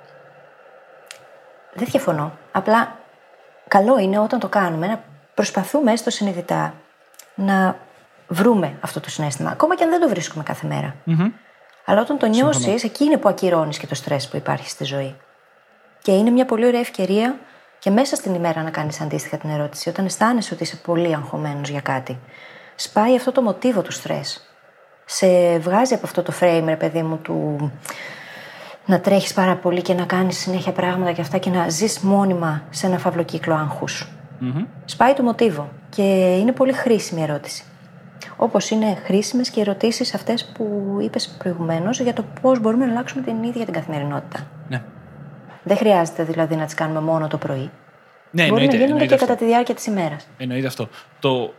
[1.74, 2.38] Δεν διαφωνώ.
[2.52, 2.98] Απλά
[3.68, 5.02] καλό είναι όταν το κάνουμε να
[5.34, 6.74] προσπαθούμε έστω συνειδητά
[7.34, 7.76] να
[8.28, 9.50] βρούμε αυτό το συνέστημα.
[9.50, 10.94] Ακόμα και αν δεν το βρίσκουμε κάθε μέρα.
[11.84, 15.16] Αλλά όταν το νιώσεις, εκεί είναι που ακυρώνεις και το στρες που υπάρχει στη ζωή.
[16.02, 17.38] Και είναι μια πολύ ωραία ευκαιρία
[17.78, 19.88] και μέσα στην ημέρα να κάνεις αντίστοιχα την ερώτηση.
[19.88, 22.18] Όταν αισθάνεσαι ότι είσαι πολύ αγχωμένος για κάτι,
[22.74, 24.46] σπάει αυτό το μοτίβο του στρες.
[25.04, 27.72] Σε βγάζει από αυτό το frame, ρε παιδί μου, του
[28.86, 32.62] να τρέχεις πάρα πολύ και να κάνεις συνέχεια πράγματα και αυτά και να ζεις μόνιμα
[32.70, 34.08] σε ένα φαύλο κύκλο άγχους.
[34.84, 37.64] Σπάει το μοτίβο και είναι πολύ χρήσιμη ερώτηση.
[38.36, 42.90] Όπως είναι χρήσιμες και οι ερωτήσεις αυτές που είπες προηγουμένως για το πώς μπορούμε να
[42.92, 44.46] αλλάξουμε την ίδια την καθημερινότητα.
[44.68, 44.82] Ναι.
[45.62, 47.70] Δεν χρειάζεται δηλαδή να τις κάνουμε μόνο το πρωί.
[48.30, 49.26] Ναι, Μπορεί εννοείται, να γίνουν εννοείται και αυτό.
[49.26, 50.26] κατά τη διάρκεια της ημέρας.
[50.38, 50.88] Εννοείται αυτό.
[51.20, 51.52] Το...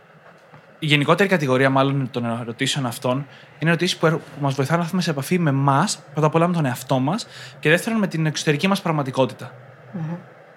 [0.78, 3.26] Η γενικότερη κατηγορία, μάλλον των ερωτήσεων αυτών,
[3.58, 6.46] είναι ερωτήσεις που, που μας βοηθάνε να έρθουμε σε επαφή με εμάς, πρώτα απ' όλα
[6.46, 7.26] με τον εαυτό μας,
[7.60, 9.52] και δεύτερον με την εξωτερική μας πραγματικότητα.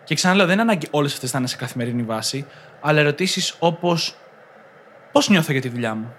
[0.03, 2.45] Και ξαναλέω, δεν είναι ανάγκη όλες αυτές να είναι σε καθημερινή βάση,
[2.81, 4.15] αλλά ερωτήσεις όπως
[5.11, 6.13] Πώς νιώθω για τη δουλειά μου,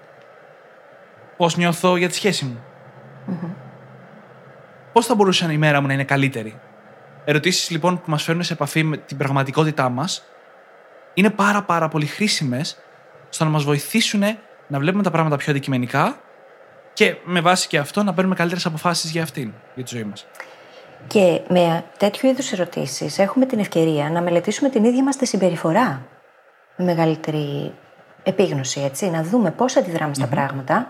[1.37, 2.63] Πώς νιώθω για τη σχέση μου,
[4.93, 6.61] Πώς θα μπορούσε η μέρα μου να είναι καλύτερη;
[7.25, 10.25] Ερωτήσεις λοιπόν που μας φέρνουν σε επαφή με την πραγματικότητά μας
[11.15, 12.79] είναι πάρα πάρα πολύ χρήσιμες
[13.29, 14.23] στο να μας βοηθήσουν
[14.67, 16.21] να βλέπουμε τα πράγματα πιο αντικειμενικά
[16.93, 20.27] και με βάση και αυτό να παίρνουμε καλύτερες αποφάσεις για αυτήν, για τη ζωή μας.
[21.07, 26.07] Και με τέτοιου είδους ερωτήσεις έχουμε την ευκαιρία να μελετήσουμε την ίδια μας τη συμπεριφορά
[26.77, 27.75] με μεγαλύτερη
[28.23, 30.87] επίγνωση, έτσι, να δούμε πώς αντιδράμε στα πράγματα,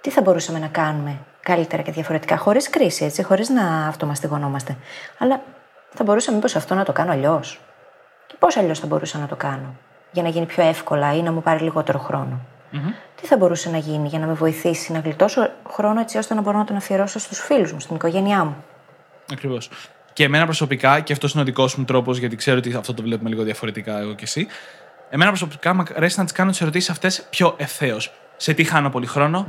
[0.00, 4.76] τι θα μπορούσαμε να κάνουμε καλύτερα και διαφορετικά, χωρίς κρίση, έτσι, χωρίς να αυτομαστιγωνόμαστε.
[5.18, 5.42] Αλλά
[5.94, 7.60] θα μπορούσαμε μήπως αυτό να το κάνω αλλιώς;
[8.26, 9.76] Και πώς αλλιώς θα μπορούσα να το κάνω,
[10.12, 12.40] για να γίνει πιο εύκολα ή να μου πάρει λιγότερο χρόνο.
[13.20, 16.40] Τι θα μπορούσε να γίνει για να με βοηθήσει να γλιτώσω χρόνο έτσι ώστε να
[16.40, 18.56] μπορώ να τον αφιερώσω στους φίλους μου, στην οικογένειά μου;
[19.32, 19.70] Ακριβώς.
[20.12, 23.02] Και εμένα προσωπικά, και αυτός είναι ο δικός μου τρόπος, γιατί ξέρω ότι αυτό το
[23.02, 24.46] βλέπουμε λίγο διαφορετικά εγώ και εσύ.
[25.10, 28.12] Εμένα προσωπικά μου αρέσει να τις κάνω τις ερωτήσεις αυτές πιο ευθέως.
[28.36, 29.46] Σε τι χάνω πολύ χρόνο,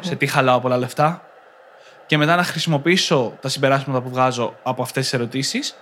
[0.00, 1.22] σε τι χαλάω πολλά λεφτά.
[2.06, 5.76] Και μετά να χρησιμοποιήσω τα συμπεράσματα που βγάζω από αυτές τις ερωτήσεις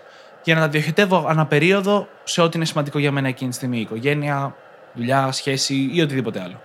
[0.46, 3.80] για να τα διοχετεύω αναπερίοδο σε ό,τι είναι σημαντικό για μένα εκείνη τη στιγμή.
[3.80, 4.54] Οικογένεια,
[4.92, 6.60] δουλειά, σχέση ή οτιδήποτε άλλο.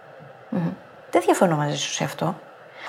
[1.12, 2.40] Δεν διαφωνώ μαζί σου σε αυτό.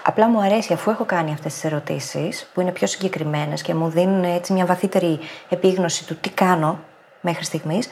[0.02, 3.88] Απλά μου αρέσει αφού έχω κάνει αυτές τις ερωτήσεις που είναι πιο συγκεκριμένες και μου
[3.88, 6.80] δίνουν έτσι μια βαθύτερη επίγνωση του τι κάνω
[7.20, 7.88] μέχρι στιγμής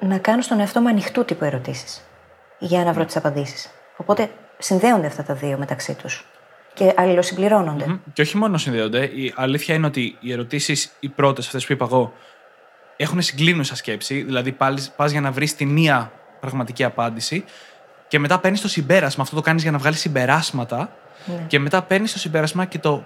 [0.00, 2.04] να κάνω στον εαυτό μου ανοιχτού τύπου ερωτήσεις
[2.58, 3.70] για να βρω τις απαντήσεις.
[3.96, 6.26] Οπότε συνδέονται αυτά τα δύο μεταξύ τους
[6.78, 7.86] και αλληλοσυμπληρώνονται.
[7.86, 7.98] Μμ.
[8.12, 9.04] Και όχι μόνο συνδέονται.
[9.04, 12.12] Η αλήθεια είναι ότι οι ερωτήσεις, οι πρώτες, αυτές που είπα εγώ,
[12.96, 14.22] έχουν συγκλίνουσα σκέψη.
[14.22, 14.56] Δηλαδή,
[14.96, 17.44] πας για να βρεις τη μία πραγματική απάντηση
[18.08, 19.22] και μετά παίρνεις το συμπέρασμα.
[19.22, 20.96] Αυτό το κάνεις για να βγάλεις συμπεράσματα.
[21.46, 23.04] Και μετά παίρνεις το συμπέρασμα και το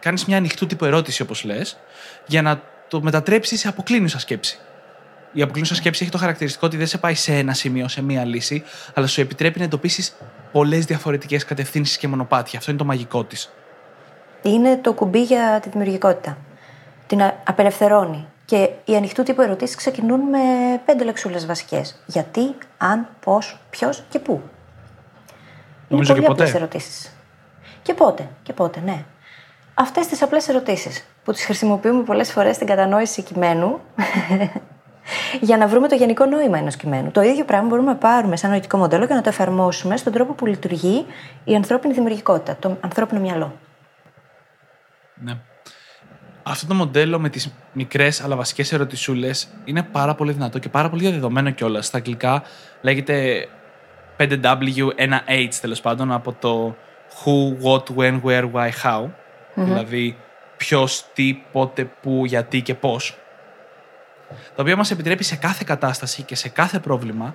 [0.00, 1.78] κάνεις μια ανοιχτού τύπου ερώτηση, όπως λες,
[2.26, 4.58] για να το μετατρέψεις σε αποκλίνουσα σκέψη.
[5.32, 8.24] Η αποκλίνουσα σκέψη έχει το χαρακτηριστικό ότι δεν σε πάει σε ένα σημείο, σε μία
[8.24, 8.64] λύση,
[8.94, 10.16] αλλά σου επιτρέπει να εντοπίσεις
[10.54, 12.58] πολλές διαφορετικές κατευθύνσεις και μονοπάτια.
[12.58, 13.52] Αυτό είναι το μαγικό της.
[14.42, 16.36] Είναι το κουμπί για τη δημιουργικότητα.
[17.06, 18.26] Την α- απελευθερώνει.
[18.44, 20.38] Και οι ανοιχτού τύπου ερωτήσεις ξεκινούν με
[20.84, 22.02] πέντε λεξούλες βασικές.
[22.06, 24.42] Γιατί, αν, πώς, ποιος και πού.
[25.88, 26.42] Νομίζω είναι και πολύ ποτέ.
[26.42, 27.16] απλές ερωτήσεις.
[27.82, 29.04] Και πότε, και πότε, ναι.
[29.74, 33.80] Αυτές τις απλές ερωτήσεις που τις χρησιμοποιούμε πολλές φορές στην κατανόηση κειμένου
[35.40, 37.10] για να βρούμε το γενικό νόημα ενός κειμένου.
[37.10, 40.32] Το ίδιο πράγμα μπορούμε να πάρουμε σαν νοητικό μοντέλο και να το εφαρμόσουμε στον τρόπο
[40.32, 41.06] που λειτουργεί
[41.44, 43.58] η ανθρώπινη δημιουργικότητα, το ανθρώπινο μυαλό.
[45.14, 45.32] Ναι.
[46.42, 50.90] Αυτό το μοντέλο με τις μικρές αλλά βασικές ερωτησούλες είναι πάρα πολύ δυνατό και πάρα
[50.90, 51.86] πολύ διαδεδομένο κιόλας.
[51.86, 52.42] Στα αγγλικά
[52.80, 53.46] λέγεται
[54.18, 56.76] 5W, 1H τέλος πάντων από το
[57.24, 59.04] who, what, when, where, why, how.
[59.54, 60.16] Δηλαδή
[60.56, 63.18] ποιος, τι, πότε, πού, γιατί και πώς.
[64.28, 67.34] Το οποίο μας επιτρέπει σε κάθε κατάσταση και σε κάθε πρόβλημα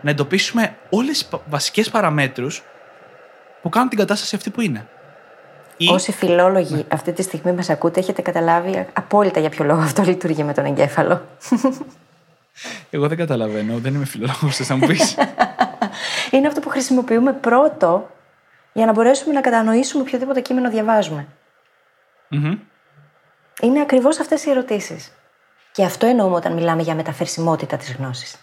[0.00, 2.62] να εντοπίσουμε όλες τις βασικές παραμέτρους
[3.62, 4.86] που κάνουν την κατάσταση αυτή που είναι.
[5.76, 10.02] Ή- Όσοι φιλόλογοι αυτή τη στιγμή μας ακούτε, έχετε καταλάβει απόλυτα για ποιο λόγο αυτό
[10.02, 11.26] λειτουργεί με τον εγκέφαλο.
[12.90, 15.14] Εγώ δεν καταλαβαίνω, δεν είμαι φιλολόγος, θες να μου πεις.
[16.30, 18.10] Είναι αυτό που χρησιμοποιούμε πρώτο
[18.72, 21.26] για να μπορέσουμε να κατανοήσουμε οποιοδήποτε κείμενο διαβάζουμε.
[22.28, 22.58] Μμμ.
[23.62, 25.12] Είναι ακριβώς αυτές οι ερωτήσεις.
[25.80, 28.36] Και αυτό εννοούμε όταν μιλάμε για μεταφερσιμότητα της γνώσης.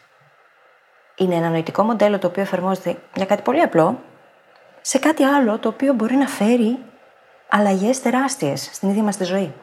[1.16, 4.00] Είναι ένα νοητικό μοντέλο το οποίο εφαρμόζεται για κάτι πολύ απλό
[4.82, 6.78] σε κάτι άλλο το οποίο μπορεί να φέρει
[7.50, 9.54] αλλαγές τεράστιες στην ίδια μας τη ζωή.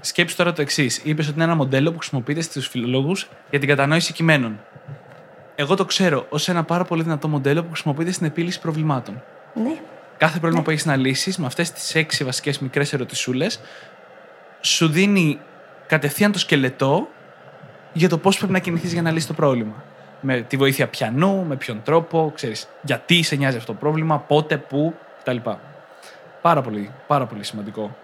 [0.00, 1.00] Σκέψου τώρα το εξής.
[1.04, 4.60] Είπες ότι είναι ένα μοντέλο που χρησιμοποιείται στους φιλολόγους για την κατανόηση κειμένων.
[5.54, 9.22] Εγώ το ξέρω ως ένα πάρα πολύ δυνατό μοντέλο που χρησιμοποιείται στην επίλυση προβλημάτων.
[9.54, 9.76] Ναι.
[10.16, 13.60] Κάθε πρόβλημα που έχεις να λύσεις με αυτές τις έξι βασικές μικρές ερωτησούλες,
[14.60, 15.40] σου δίνει
[15.86, 17.08] κατευθείαν το σκελετό
[17.92, 19.84] για το πώς πρέπει να κινηθείς για να λύσεις το πρόβλημα.
[20.20, 24.56] Με τη βοήθεια πιανού, με ποιον τρόπο, ξέρεις, γιατί σε νοιάζει αυτό το πρόβλημα, πότε,
[24.56, 25.36] πού κτλ.
[26.42, 27.96] Πάρα πολύ, πάρα πολύ σημαντικό.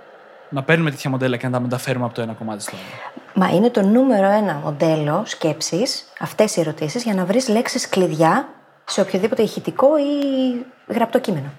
[0.48, 3.12] Να παίρνουμε τέτοια μοντέλα και να τα μεταφέρουμε από το ένα κομμάτι στο άλλο.
[3.34, 8.48] Μα είναι το νούμερο ένα μοντέλο σκέψης, αυτές οι ερωτήσεις, για να βρεις λέξεις κλειδιά
[8.84, 10.02] σε οποιοδήποτε ηχητικό ή
[10.86, 11.52] γραπτό κείμενο.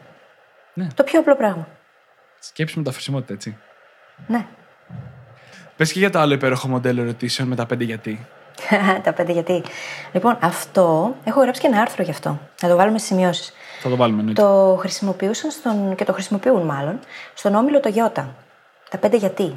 [0.74, 0.88] Ναι.
[0.96, 1.68] Το πιο απλό πράγμα.
[2.40, 3.58] Σκέψη μεταφερσιμότητα, έτσι.
[4.28, 4.46] Ναι.
[5.78, 8.26] Πες και για το άλλο υπέροχο μοντέλο ερωτήσεων με τα πέντε γιατί.
[9.04, 9.64] Τα πέντε γιατί.
[10.12, 11.16] Λοιπόν, αυτό.
[11.24, 12.40] Έχω γράψει και ένα άρθρο γι' αυτό.
[12.62, 13.54] Να το βάλουμε στις σημειώσεις.
[13.80, 14.42] Θα το βάλουμε εννοείται.
[14.42, 17.00] Το χρησιμοποιούσαν στον, και το χρησιμοποιούν μάλλον
[17.34, 18.36] στον όμιλο το Ιώτα.
[18.90, 19.56] Τα πέντε γιατί.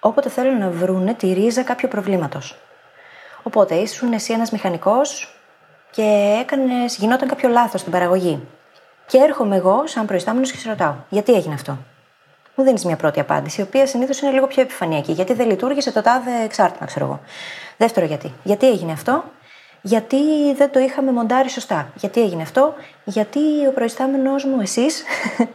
[0.00, 2.56] Όποτε θέλουν να βρούνε τη ρίζα κάποιου προβλήματος.
[3.42, 5.34] Οπότε ήσουν εσύ ένας μηχανικός
[5.90, 8.40] και έκανες, γινόταν κάποιο λάθος στην παραγωγή.
[9.06, 11.78] Και έρχομαι εγώ, σαν προϊστάμενος, και σε ρωτάω: Γιατί έγινε αυτό;
[12.60, 15.12] Μου δίνει μια πρώτη απάντηση, η οποία συνήθως είναι λίγο πιο επιφανειακή.
[15.12, 17.20] Γιατί δεν λειτουργήσε το τάδε εξάρτημα, ξέρω εγώ.
[17.76, 18.32] Δεύτερο γιατί.
[18.42, 19.24] Γιατί έγινε αυτό;
[19.80, 21.92] Γιατί δεν το είχαμε μοντάρει σωστά.
[21.94, 25.04] Γιατί έγινε αυτό; Γιατί ο προϊστάμενο μου, εσείς,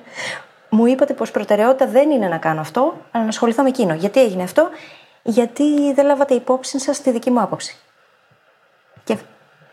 [0.70, 3.94] μου είπατε πως προτεραιότητα δεν είναι να κάνω αυτό, αλλά να ασχοληθώ με εκείνο.
[3.94, 4.70] Γιατί έγινε αυτό;
[5.24, 7.78] Γιατί δεν λάβατε υπόψη σας τη δική μου άποψη.
[9.04, 9.18] Και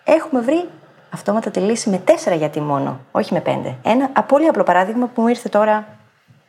[0.05, 0.69] έχουμε βρει
[1.11, 3.77] αυτόματα τη λύση με τέσσερα γιατί μόνο, όχι με πέντε.
[3.83, 5.87] Ένα α, πολύ απλό παράδειγμα που μου ήρθε τώρα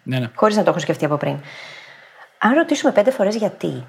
[0.03, 0.29] Ναι, ναι.
[0.35, 1.37] χωρίς να το έχω σκεφτεί από πριν.
[2.37, 3.85] Αν ρωτήσουμε πέντε φορές γιατί,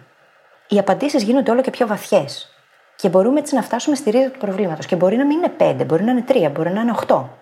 [0.68, 2.54] οι απαντήσεις γίνονται όλο και πιο βαθιές.
[2.96, 4.86] Και μπορούμε έτσι να φτάσουμε στη ρίζα του προβλήματος.
[4.86, 7.38] Και μπορεί να μην είναι πέντε, μπορεί να είναι τρία, μπορεί να είναι οχτώ.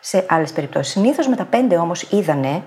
[0.00, 0.92] Σε άλλες περιπτώσεις.
[0.92, 2.62] Συνήθως με τα πέντε όμως είδανε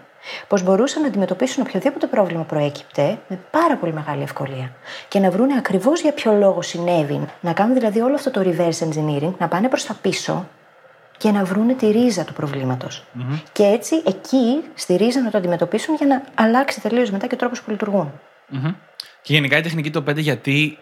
[0.47, 4.71] πως μπορούσαν να αντιμετωπίσουν οποιοδήποτε πρόβλημα προέκυπτε με πάρα πολύ μεγάλη ευκολία.
[5.07, 7.25] Και να βρούνε ακριβώς για ποιο λόγο συνέβη.
[7.41, 10.47] Να κάνουν δηλαδή όλο αυτό το reverse engineering, να πάνε προς τα πίσω
[11.19, 12.87] και να βρούνε τη ρίζα του προβληματο
[13.51, 17.37] Και έτσι εκεί στη ρίζα να το αντιμετωπίσουν για να αλλάξει τελείως μετά και ο
[17.37, 18.11] τρόπος που λειτουργούν.
[18.47, 18.73] Μμμ.
[19.21, 20.77] Και γενικά η τεχνική το 5 γιατί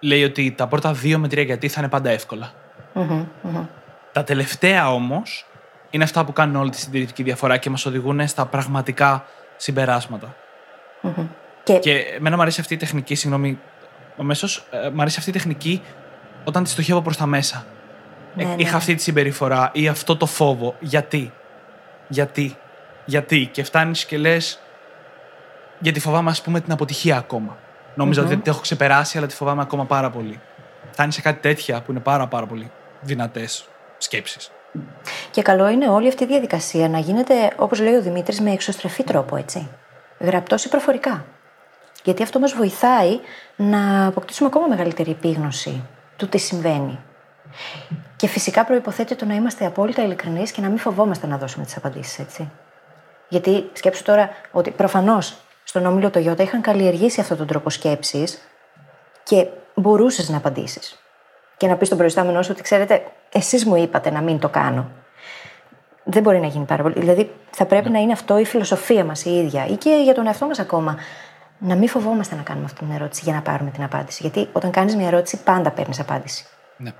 [0.00, 2.52] λέει ότι τα πρώτα 2 με 3 γιατί θα είναι πάντα εύκολα.
[2.92, 3.66] Μμμ, μμμ.
[4.12, 5.46] Τα τελευταία όμως
[5.90, 9.24] είναι αυτά που κάνουν όλη τη συντηρητική διαφορά και μας οδηγούν στα πραγματικά
[9.56, 10.36] συμπεράσματα.
[11.62, 13.58] Και, Και εμένα μου αρέσει αυτή η τεχνική, συγγνώμη,
[14.18, 14.46] αμέσω,
[14.92, 15.82] μου αρέσει αυτή η τεχνική
[16.44, 17.66] όταν τη στοχεύω προς τα μέσα.
[18.38, 18.76] Ναι, Ε, ναι, Είχα ναι.
[18.76, 20.74] αυτή τη συμπεριφορά ή αυτό το φόβο.
[20.80, 21.32] Γιατί;
[22.08, 22.56] Γιατί;
[23.04, 24.60] Γιατί; Και φτάνεις και λες.
[25.78, 27.56] Γιατί φοβάμαι, ας πούμε, την αποτυχία ακόμα.
[27.94, 30.40] Νόμιζα ότι δεν την έχω ξεπεράσει, αλλά τη φοβάμαι ακόμα πάρα πολύ.
[30.90, 32.70] Φτάνει σε κάτι τέτοια που είναι πάρα, πάρα πολύ
[33.00, 34.50] δυνατές σκέψεις.
[35.30, 39.02] και καλό είναι όλη αυτή η διαδικασία να γίνεται, όπως λέει ο Δημήτρης, με εξωστρεφή
[39.04, 39.68] τρόπο, έτσι.
[40.18, 41.24] Γραπτός ή προφορικά.
[42.04, 43.20] Γιατί αυτό μας βοηθάει
[43.56, 45.82] να αποκτήσουμε ακόμα μεγαλύτερη επίγνωση
[46.16, 46.98] του τι συμβαίνει.
[48.18, 51.76] Και φυσικά προποθέτει το να είμαστε απόλυτα ειλικρινείς και να μην φοβόμαστε να δώσουμε τις
[51.76, 52.50] απαντήσεις, έτσι.
[53.28, 58.38] Γιατί σκέψου τώρα ότι προφανώς στον όμιλο το Ιώτα είχαν καλλιεργήσει αυτόν τον τρόπο σκέψης
[59.22, 60.98] και μπορούσες να απαντήσεις.
[61.56, 63.02] Και να πεις στον προϊστάμενό σου ότι ξέρετε,
[63.32, 64.90] εσείς μου είπατε να μην το κάνω.
[66.04, 66.94] Δεν μπορεί να γίνει πάρα πολύ.
[66.98, 70.26] Δηλαδή, θα πρέπει να είναι αυτό η φιλοσοφία μας η ίδια ή και για τον
[70.26, 70.96] εαυτό μας ακόμα.
[71.58, 74.18] Να μην φοβόμαστε να κάνουμε αυτή την ερώτηση για να πάρουμε την απάντηση.
[74.22, 76.46] Γιατί όταν κάνεις μια ερώτηση, πάντα παίρνεις απάντηση.
[76.76, 76.92] Ναι.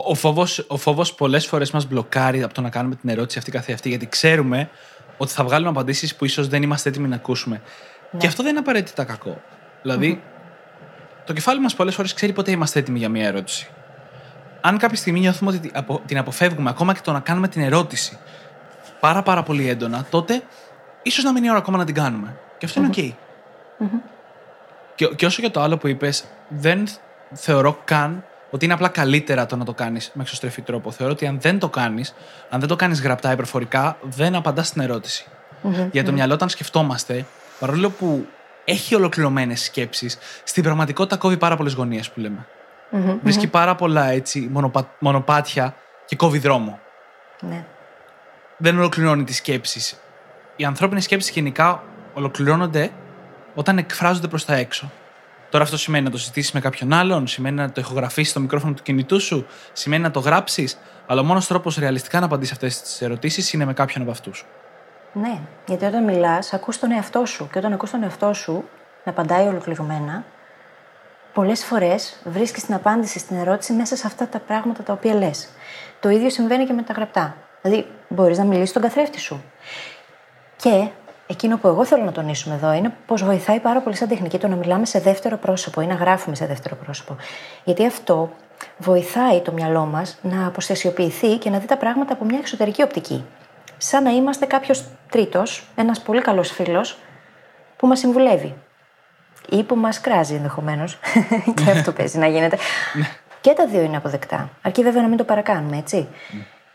[0.00, 3.38] Ο, ο φόβος, ο φόβος πολλές φορές μας μπλοκάρει από το να κάνουμε την ερώτηση
[3.38, 4.70] αυτή καθεαυτή, γιατί ξέρουμε
[5.16, 7.62] ότι θα βγάλουμε απαντήσεις που ίσως δεν είμαστε έτοιμοι να ακούσουμε.
[8.16, 9.42] Και αυτό δεν είναι απαραίτητα κακό.
[9.82, 10.22] Δηλαδή,
[11.24, 13.68] το κεφάλι μας πολλές φορές ξέρει πότε είμαστε έτοιμοι για μια ερώτηση.
[14.60, 17.62] Αν κάποια στιγμή νιώθουμε ότι την απο- την αποφεύγουμε, ακόμα και το να κάνουμε την
[17.62, 18.18] ερώτηση
[19.00, 20.42] πάρα πάρα πολύ έντονα, τότε
[21.02, 22.36] ίσως να μην είναι ώρα ακόμα να την κάνουμε.
[22.58, 23.14] Και αυτό είναι οκ.
[24.94, 26.88] Και, και όσο για το άλλο που είπες, δεν
[27.32, 30.90] θεωρώ καν ότι είναι απλά καλύτερα το να το κάνεις με εξωστρεφή τρόπο.
[30.90, 32.14] Θεωρώ ότι αν δεν το κάνεις,
[32.50, 35.26] αν δεν το κάνεις γραπτά ή προφορικά, δεν απαντάς στην ερωτηση
[35.90, 37.24] Για το μυαλό, όταν σκεφτόμαστε,
[37.58, 38.26] παρόλο που
[38.64, 42.46] έχει ολοκληρωμένες σκέψεις, στην πραγματικότητα κόβει πάρα πολλές γωνίες που λέμε.
[43.22, 45.74] Βρίσκει πάρα πολλά έτσι, μονοπα- μονοπάτια
[46.06, 46.80] και κόβει δρόμο.
[47.40, 47.64] Ναι.
[48.56, 50.00] Δεν ολοκληρώνει τις σκέψεις.
[50.56, 51.82] Οι ανθρώπινες σκέψεις γενικά
[52.14, 52.90] ολοκληρώνονται
[53.54, 54.90] όταν εκφράζονται προς τα έξω.
[55.50, 58.74] Τώρα αυτό σημαίνει να το συζητήσεις με κάποιον άλλον, σημαίνει να το ηχογραφήσεις στο μικρόφωνο
[58.74, 60.78] του κινητού σου, σημαίνει να το γράψεις.
[61.06, 64.46] Αλλά ο μόνος τρόπος ρεαλιστικά να απαντήσεις αυτές τις ερωτήσεις είναι με κάποιον από αυτούς.
[65.12, 67.48] Ναι, γιατί όταν μιλάς, ακούς τον εαυτό σου.
[67.52, 68.64] Και όταν ακούς τον εαυτό σου
[69.04, 70.24] να απαντάει ολοκληρωμένα,
[71.32, 75.48] πολλές φορές βρίσκεις την απάντηση στην ερώτηση μέσα σε αυτά τα πράγματα τα οποία λες.
[76.00, 77.36] Το ίδιο συμβαίνει και με τα γραπτά.
[77.62, 79.42] Δηλαδή, μπορείς να μιλήσεις στον καθρέφτη σου.
[80.56, 80.88] Και
[81.30, 84.48] εκείνο που εγώ θέλω να τονίσουμε εδώ είναι πως βοηθάει πάρα πολύ σαν τεχνική το
[84.48, 87.16] να μιλάμε σε δεύτερο πρόσωπο ή να γράφουμε σε δεύτερο πρόσωπο.
[87.64, 88.30] Γιατί αυτό
[88.76, 93.24] βοηθάει το μυαλό μας να αποστασιοποιηθεί και να δει τα πράγματα από μια εξωτερική οπτική.
[93.76, 96.98] Σαν να είμαστε κάποιος τρίτος, ένας πολύ καλός φίλος
[97.76, 98.54] που μας συμβουλεύει.
[99.48, 100.98] Ή που μας κράζει ενδεχομένως.
[101.64, 102.56] και αυτό παίζει να γίνεται.
[103.40, 104.50] και τα δύο είναι αποδεκτά.
[104.62, 106.08] Αρκεί βέβαια να μην το παρακάνουμε, έτσι.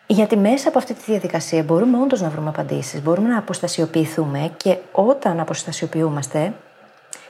[0.08, 4.78] Γιατί μέσα από αυτή τη διαδικασία μπορούμε όντως να βρούμε απαντήσεις, μπορούμε να αποστασιοποιηθούμε και
[4.92, 6.54] όταν αποστασιοποιούμαστε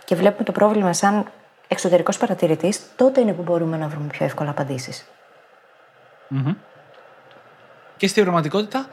[0.06, 1.26] και βλέπουμε το πρόβλημα σαν
[1.68, 4.54] εξωτερικός παρατηρητής, τότε είναι που μπορούμε να βρούμε πιο εύκολα
[7.98, 8.88] Και στην πραγματικότητα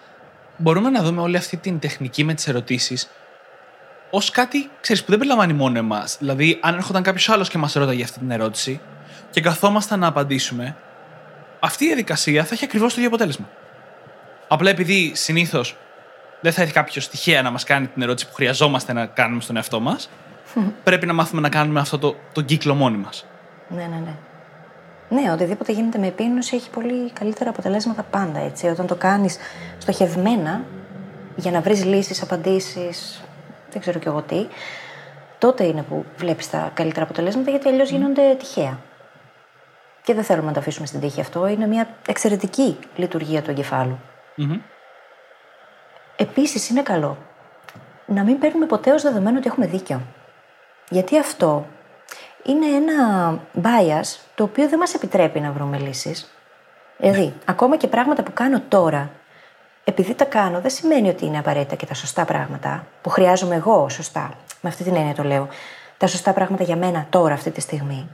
[0.56, 3.10] μπορούμε να δούμε όλη αυτή την τεχνική με τις ερωτήσεις
[4.10, 6.16] ως κάτι ξέρεις, που δεν περιλαμβάνει μόνο εμάς.
[6.18, 8.80] Δηλαδή, αν έρχονταν κάποιος άλλος και μας ρώταγε αυτή την ερώτηση
[9.30, 10.76] και καθόμασταν να απαντήσουμε,
[11.60, 13.48] αυτή η διαδικασία θα έχει ακριβώς το ίδιο αποτέλεσμα.
[14.52, 15.76] Απλά επειδή συνήθως
[16.40, 19.56] δεν θα έρθει κάποιο τυχαία να μας κάνει την ερώτηση που χρειαζόμαστε να κάνουμε στον
[19.56, 20.10] εαυτό μας,
[20.84, 23.26] πρέπει να μάθουμε να κάνουμε αυτό το, το κύκλο μόνοι μας.
[23.68, 24.14] Ναι, ναι, ναι.
[25.20, 28.38] Ναι, οτιδήποτε γίνεται με επίγνωση έχει πολύ καλύτερα αποτελέσματα πάντα.
[28.40, 28.66] Έτσι.
[28.66, 29.36] Όταν το κάνεις
[29.78, 30.64] στοχευμένα
[31.36, 33.22] για να βρεις λύσεις, απαντήσεις,
[33.70, 34.46] δεν ξέρω κι εγώ τι,
[35.38, 38.78] τότε είναι που βλέπεις τα καλύτερα αποτελέσματα γιατί αλλιώς γίνονται τυχαία.
[40.02, 41.46] Και δεν θέλουμε να το αφήσουμε στην τύχη αυτό.
[41.46, 43.98] Είναι μια εξαιρετική λειτουργία του εγκεφάλου.
[44.42, 44.60] Mm-hmm.
[46.16, 47.16] Επίσης, είναι καλό
[48.06, 50.00] να μην παίρνουμε ποτέ ως δεδομένο ότι έχουμε δίκιο.
[50.88, 51.66] Γιατί αυτό
[52.42, 56.30] είναι ένα bias το οποίο δεν μας επιτρέπει να βρούμε λύσεις.
[56.96, 59.10] Δηλαδή, ακόμα και πράγματα που κάνω τώρα,
[59.84, 63.88] επειδή τα κάνω, δεν σημαίνει ότι είναι απαραίτητα και τα σωστά πράγματα, που χρειάζομαι εγώ
[63.88, 64.30] σωστά.
[64.60, 65.48] Με αυτή την έννοια το λέω.
[65.96, 68.08] Τα σωστά πράγματα για μένα τώρα, αυτή τη στιγμή.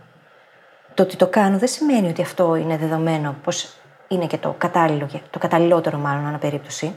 [0.95, 3.75] Το ότι το κάνω δεν σημαίνει ότι αυτό είναι δεδομένο, πως
[4.09, 6.94] είναι και το κατάλληλο, το καταλληλότερο μάλλον, ανά περίπτωση.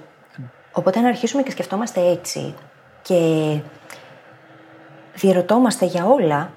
[0.71, 2.54] Οπότε να αρχίσουμε και σκεφτόμαστε έτσι
[3.02, 3.58] και
[5.13, 6.52] διερωτόμαστε για όλα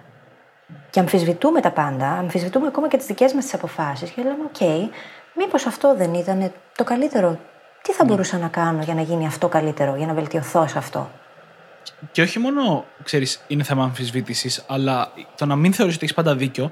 [0.90, 4.57] και αμφισβητούμε τα πάντα, αμφισβητούμε ακόμα και τις δικές μας τις αποφάσεις και λέμε: OK,
[4.59, 4.88] okay,
[5.37, 7.38] μήπως αυτό δεν ήταν το καλύτερο.
[7.83, 11.11] Τι θα μπορούσα να κάνω για να γίνει αυτό καλύτερο, για να βελτιωθώ σε αυτό;
[12.12, 16.35] Και όχι μόνο, ξέρεις, είναι θέμα αμφισβήτησης, αλλά το να μην θεωρείς ότι έχεις πάντα
[16.35, 16.71] δίκιο,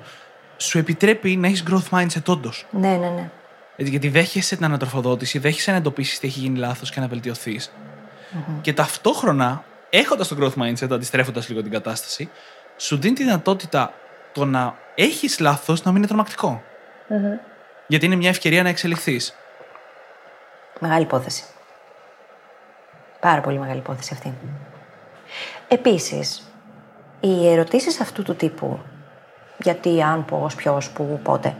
[0.56, 2.66] σου επιτρέπει να έχεις growth mindset όντως.
[2.70, 3.30] Ναι, ναι, ναι.
[3.76, 8.58] Γιατί δέχεσαι την ανατροφοδότηση, δέχεσαι να εντοπίσεις τι έχει γίνει λάθος και να βελτιωθει mm-hmm.
[8.60, 12.30] Και ταυτόχρονα, έχοντας το growth mindset, αντιστρέφοντας λίγο την κατάσταση,
[12.76, 13.92] σου δίνει τη δυνατότητα
[14.32, 16.62] το να έχεις λάθος να μην είναι τρομακτικό.
[17.08, 17.38] Mm-hmm.
[17.86, 19.34] Γιατί είναι μια ευκαιρία να εξελιχθείς.
[20.78, 21.44] Μεγάλη υπόθεση.
[23.20, 24.34] Πάρα πολύ μεγάλη υπόθεση αυτή.
[25.68, 26.52] Επίσης,
[27.20, 28.80] οι ερωτήσεις αυτού του τύπου,
[29.58, 31.56] γιατί, αν, πώς, ποιος, που, πότε,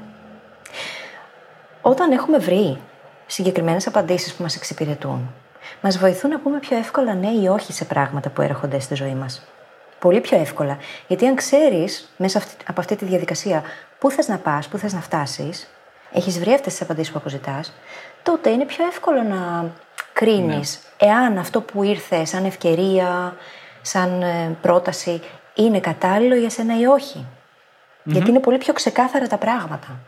[1.83, 2.79] όταν έχουμε βρει
[3.27, 5.33] συγκεκριμένες απαντήσεις που μας εξυπηρετούν,
[5.81, 9.15] μας βοηθούν να πούμε πιο εύκολα ναι ή όχι σε πράγματα που έρχονται στη ζωή
[9.15, 9.43] μας.
[9.99, 10.77] Πολύ πιο εύκολα.
[11.07, 13.63] Γιατί αν ξέρεις μέσα από αυτή τη διαδικασία
[13.99, 15.69] πού θες να πας, πού θες να φτάσεις,
[16.13, 17.73] έχεις βρει αυτές τις απαντήσεις που αποζητάς,
[18.23, 19.71] τότε είναι πιο εύκολο να
[20.13, 21.09] κρίνεις ναι.
[21.09, 23.37] εάν αυτό που ήρθε σαν ευκαιρία,
[23.83, 25.23] σαν ε, πρόταση,
[25.55, 26.85] είναι κατάλληλο για σένα ή
[28.05, 30.01] Γιατί είναι πολύ πιο ξεκάθαρα τα πράγματα.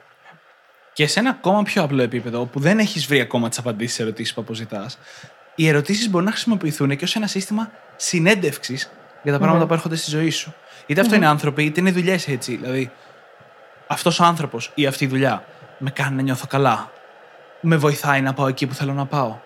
[0.95, 4.03] Και σε ένα ακόμα πιο απλό επίπεδο, όπου δεν έχεις βρει ακόμα τις απαντήσεις σε
[4.03, 4.99] ερωτήσεις που αποζητάς,
[5.55, 8.91] οι ερωτήσεις μπορούν να χρησιμοποιηθούν και ως ένα σύστημα συνέντευξης
[9.23, 9.69] για τα πράγματα ναι.
[9.69, 10.55] που έρχονται στη ζωή σου.
[10.87, 12.57] Είτε αυτό είναι άνθρωποι, είτε είναι δουλειές έτσι.
[12.57, 12.91] Δηλαδή,
[13.87, 15.45] αυτός ο άνθρωπος ή αυτή η δουλειά
[15.79, 16.91] με κάνει να νιώθω καλά.
[17.61, 19.39] Με βοηθάει να πάω εκεί που θέλω να πάω.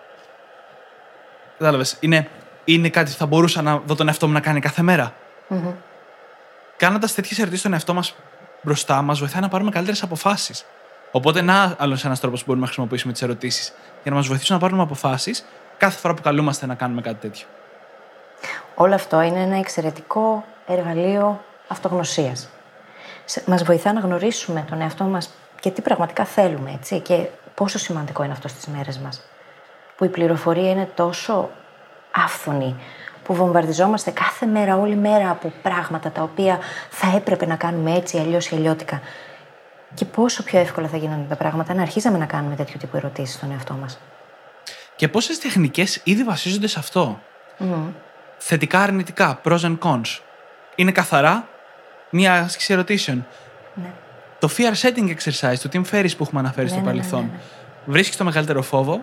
[1.57, 1.97] Κατάλαβες.
[1.99, 2.27] Είναι,
[2.65, 5.13] είναι κάτι που θα μπορούσα να δω τον εαυτό μου να κάνει κάθε μέρα.
[5.49, 5.73] Mm-hmm.
[6.77, 8.15] Κάνοντας τέτοιες ερωτήσεις στον εαυτό μας
[8.61, 10.65] μπροστά, μας βοηθάει να πάρουμε καλύτερες αποφάσεις.
[11.11, 14.55] Οπότε, να άλλος ένας τρόπος που μπορούμε να χρησιμοποιήσουμε τις ερωτήσεις για να μας βοηθήσουν
[14.55, 15.45] να πάρουμε αποφάσεις
[15.77, 17.47] κάθε φορά που καλούμαστε να κάνουμε κάτι τέτοιο.
[18.75, 22.49] Όλο αυτό είναι ένα εξαιρετικό εργαλείο αυτογνωσίας.
[23.45, 28.23] Μας βοηθά να γνωρίσουμε τον εαυτό μας και τι πραγματικά θέλουμε, έτσι, και πόσο σημαντικό
[28.23, 29.21] είναι αυτό στις μέρες μας.
[29.97, 31.49] Που η πληροφορία είναι τόσο
[32.11, 32.75] άφθονη,
[33.23, 38.17] που βομβαρδιζόμαστε κάθε μέρα, όλη μέρα από πράγματα τα οποία θα έπρεπε να κάνουμε έτσι,
[38.17, 39.01] αλλιώς ή αλλιώτικα.
[39.93, 43.35] Και πόσο πιο εύκολα θα γίνονται τα πράγματα αν αρχίζαμε να κάνουμε τέτοιου τύπου ερωτήσεις
[43.35, 43.99] στον εαυτό μας.
[44.95, 47.19] Και πόσες τεχνικές ήδη βασίζονται σε αυτό;
[47.59, 47.65] Mm.
[48.37, 50.19] Θετικά, αρνητικά, pros and cons.
[50.75, 51.47] Είναι καθαρά
[52.09, 53.25] Μία άσκηση ερωτήσεων.
[53.73, 53.91] Ναι.
[54.39, 57.19] Το fear setting exercise, το team ferries που έχουμε αναφέρει Ναι, στο ναι, ναι, παρελθόν.
[57.19, 57.39] ναι, ναι.
[57.85, 59.01] Βρίσκει το μεγαλύτερο φόβο,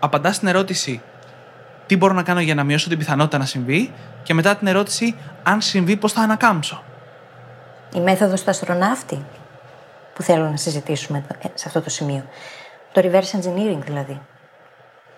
[0.00, 1.02] απαντάς στην ερώτηση
[1.86, 5.16] τι μπορώ να κάνω για να μειώσω την πιθανότητα να συμβεί και μετά την ερώτηση
[5.42, 6.82] αν συμβεί πώς θα ανακάμψω.
[7.94, 9.24] Η μέθοδος του αστροναύτη;
[10.20, 12.24] Που θέλω να συζητήσουμε εδώ- ε, σε αυτό το σημείο.
[12.92, 14.20] Το reverse engineering δηλαδή.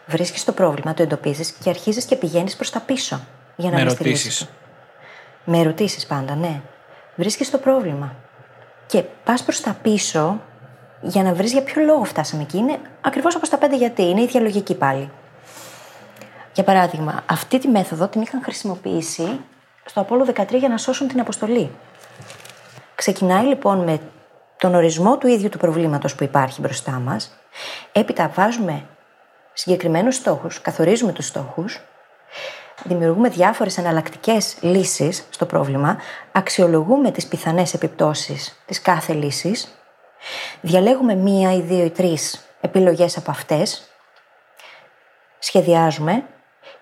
[0.06, 3.20] Βρίσκεις το πρόβλημα, το εντοπίζεις και αρχίζεις και πηγαίνεις προς τα πίσω
[3.56, 4.46] για να Με βρεις τη λύση ερωτήσεις.
[4.46, 4.52] του.
[5.44, 6.60] Με ερωτήσεις πάντα, ναι.
[7.16, 8.14] Βρίσκεις το πρόβλημα
[8.86, 10.40] και πας προς τα πίσω
[11.00, 12.56] για να βρεις για ποιο λόγο φτάσαμε εκεί.
[12.58, 15.10] Είναι ακριβώς όπως τα πέντε γιατί, είναι η ίδια λογική πάλι.
[16.54, 19.40] Για παράδειγμα, αυτή τη μέθοδο την είχαν χρησιμοποιήσει
[19.84, 21.70] στο Απόλλω 13 για να σώσουν την αποστολή.
[22.94, 24.00] Ξεκινάει λοιπόν με
[24.62, 27.38] τον ορισμό του ίδιου του προβλήματος που υπάρχει μπροστά μας.
[27.92, 28.86] Έπειτα βάζουμε
[29.52, 31.80] συγκεκριμένους στόχους, καθορίζουμε τους στόχους,
[32.84, 35.96] δημιουργούμε διάφορες εναλλακτικές λύσεις στο πρόβλημα,
[36.32, 39.68] αξιολογούμε τις πιθανές επιπτώσεις της κάθε λύσης,
[40.60, 43.82] διαλέγουμε μία ή δύο ή τρεις επιλογές από αυτές,
[45.38, 46.24] σχεδιάζουμε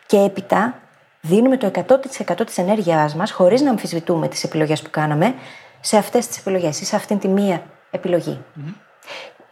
[0.07, 0.79] και έπειτα
[1.21, 5.35] δίνουμε το 100% της ενέργειάς μας, χωρίς να αμφισβητούμε τις επιλογές που κάναμε,
[5.81, 8.39] σε αυτές τις επιλογές ή σε αυτήν τη μία επιλογή.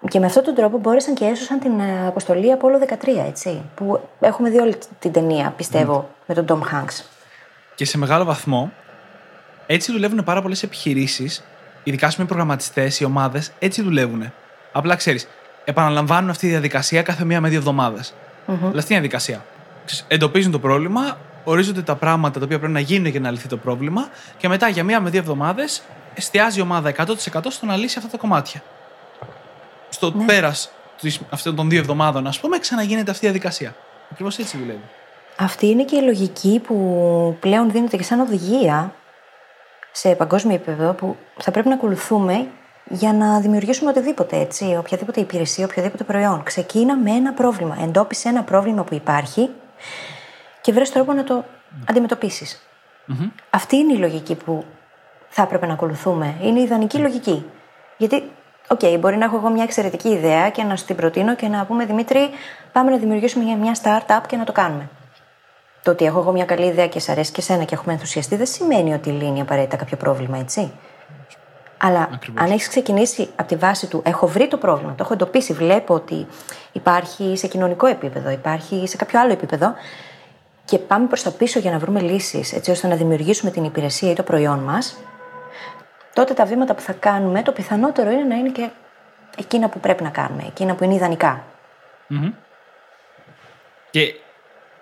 [0.08, 3.62] Και με αυτόν τον τρόπο μπόρεσαν και έσωσαν την ε, αποστολή Απόλλω 13, έτσι.
[3.74, 7.04] Που έχουμε δει όλη την ταινία, πιστεύω, με τον Tom Hanks.
[7.74, 8.72] Και σε μεγάλο βαθμό
[9.66, 11.44] έτσι δουλεύουν πάρα πολλές επιχειρήσεις,
[11.84, 14.32] ειδικά ας πούμε οι προγραμματιστές, οι ομάδες, έτσι δουλεύουν.
[14.72, 15.28] Απλά ξέρεις,
[15.64, 18.14] επαναλαμβάνουν αυτή τη διαδικασία κάθε μία με δύο εβδομάδες.
[18.46, 19.44] Δηλαδή, αυτή είναι η διαδικασία.
[19.84, 23.48] Ξέρεις, Εντοπίζουν το πρόβλημα, ορίζονται τα πράγματα τα οποία πρέπει να γίνουν για να λυθεί
[23.48, 25.82] το πρόβλημα και μετά για μία με δύο εβδομάδες
[26.18, 27.14] εστιάζει η ομάδα 100%
[27.48, 28.62] στο να λύσει αυτά τα κομμάτια.
[29.88, 30.24] Στο Ναι.
[30.24, 30.70] πέρας
[31.30, 33.74] αυτών των δύο εβδομάδων, ας πούμε, ξαναγίνεται αυτή η διαδικασία.
[34.10, 34.82] Ακριβώς έτσι δουλεύει.
[35.36, 38.94] Αυτή είναι και η λογική που πλέον δίνεται και σαν οδηγία
[39.92, 42.46] σε παγκόσμιο επίπεδο που θα πρέπει να ακολουθούμε
[42.90, 46.42] για να δημιουργήσουμε οτιδήποτε, έτσι, οποιαδήποτε υπηρεσία, οποιοδήποτε προϊόν.
[46.42, 47.76] Ξεκίνα με ένα πρόβλημα.
[47.82, 49.50] Εντόπισε ένα πρόβλημα που υπάρχει
[50.60, 51.44] και βρες τρόπο να το
[51.90, 52.62] αντιμετωπίσεις.
[53.50, 54.64] Αυτή είναι η λογική που
[55.28, 56.34] θα έπρεπε να ακολουθούμε.
[56.42, 57.46] Είναι η ιδανική λογική.
[57.96, 58.30] Γιατί,
[58.68, 61.64] οκ, μπορεί να έχω εγώ μια εξαιρετική ιδέα και να σου την προτείνω και να
[61.64, 62.28] πούμε Δημήτρη,
[62.72, 64.88] πάμε να δημιουργήσουμε μια- μια startup και να το κάνουμε.
[65.82, 68.36] Το ότι έχω εγώ μια καλή ιδέα και σε αρέσει και σένα και έχουμε ενθουσιαστεί
[68.36, 70.72] δεν σημαίνει ότι λύνει απαραίτητα κάποιο πρόβλημα, έτσι.
[71.80, 72.42] Αλλά Ακριβώς.
[72.44, 75.94] αν έχεις ξεκινήσει από τη βάση του, έχω βρει το πρόβλημα, το έχω εντοπίσει, βλέπω
[75.94, 76.26] ότι
[76.72, 79.74] υπάρχει σε κοινωνικό επίπεδο, υπάρχει σε κάποιο άλλο επίπεδο
[80.64, 84.10] και πάμε προς τα πίσω για να βρούμε λύσεις, έτσι ώστε να δημιουργήσουμε την υπηρεσία
[84.10, 84.96] ή το προϊόν μας,
[86.18, 88.70] τότε τα βήματα που θα κάνουμε, το πιθανότερο είναι να είναι και
[89.38, 91.44] εκείνα που πρέπει να κάνουμε, εκείνα που είναι ιδανικά.
[93.90, 94.14] Και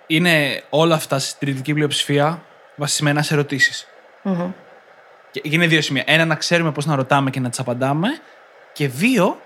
[0.07, 2.43] είναι όλα αυτά στη τριετική πλειοψηφία
[2.77, 3.87] βασισμένα σε ερωτησει
[5.31, 6.03] Και είναι δύο σημεία.
[6.07, 8.09] Ένα, να ξέρουμε πώς να ρωτάμε και να τις απαντάμε.
[8.73, 9.41] Και δύο,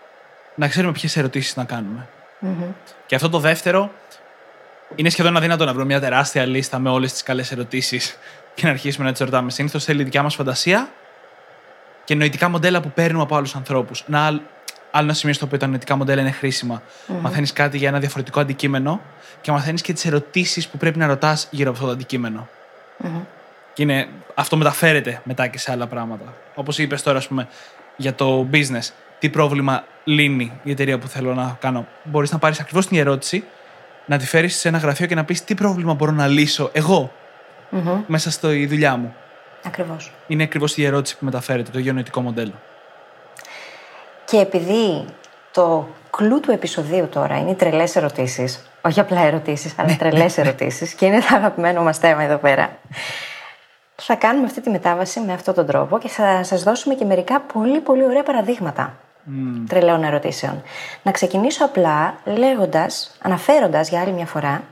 [0.55, 2.09] να ξέρουμε ποιες ερωτήσεις να κάνουμε.
[3.07, 3.91] Και αυτό το δεύτερο
[4.95, 8.19] είναι σχεδόν αδύνατο να βρούμε μια τεράστια λίστα με όλες τις καλές ερωτήσεις
[8.55, 9.51] και να αρχίσουμε να τις ρωτάμε.
[9.51, 10.89] Συνήθως θέλει η δικιά μας φαντασία
[12.11, 14.05] και νοητικά μοντέλα που παίρνουμε από άλλους ανθρώπους.
[14.09, 14.41] Ένα άλλ-
[14.91, 16.83] άλλο ένα σημείο στο οποίο τα νοητικά μοντέλα είναι χρήσιμα.
[17.21, 19.01] Μαθαίνεις κάτι για ένα διαφορετικό αντικείμενο
[19.41, 22.49] και μαθαίνεις και τις ερωτήσεις που πρέπει να ρωτάς γύρω από αυτό το αντικείμενο.
[23.73, 26.35] Και είναι, αυτό μεταφέρεται μετά και σε άλλα πράγματα.
[26.55, 27.49] Όπως είπες τώρα, ας πούμε,
[27.97, 28.89] για το business.
[29.19, 31.87] Τι πρόβλημα λύνει η εταιρεία που θέλω να κάνω.
[32.05, 33.45] Μπορείς να πάρεις ακριβώς την ερώτηση,
[34.07, 37.13] να τη φέρεις σε ένα γραφείο και να πεις τι πρόβλημα μπορώ να λύσω εγώ
[38.07, 39.15] μέσα στη δουλειά μου.
[39.67, 40.13] Ακριβώς.
[40.27, 42.53] Είναι ακριβώς η ερώτηση που μεταφέρεται, το ίδιο νοητικό μοντέλο.
[44.25, 45.05] Και επειδή
[45.53, 50.95] το κλου του επεισοδίου τώρα είναι οι τρελές ερωτήσεις, όχι απλά ερωτήσεις, αλλά τρελές ερωτήσεις,
[50.95, 52.79] και είναι το αγαπημένο μας θέμα εδώ πέρα.
[54.03, 57.41] Θα κάνουμε αυτή τη μετάβαση με αυτόν τον τρόπο και θα σας δώσουμε και μερικά
[57.41, 58.99] πολύ πολύ ωραία παραδείγματα
[59.69, 60.63] τρελαίων ερωτήσεων.
[61.03, 64.63] Να ξεκινήσω απλά λέγοντας, αναφέροντας για άλλη μια φορά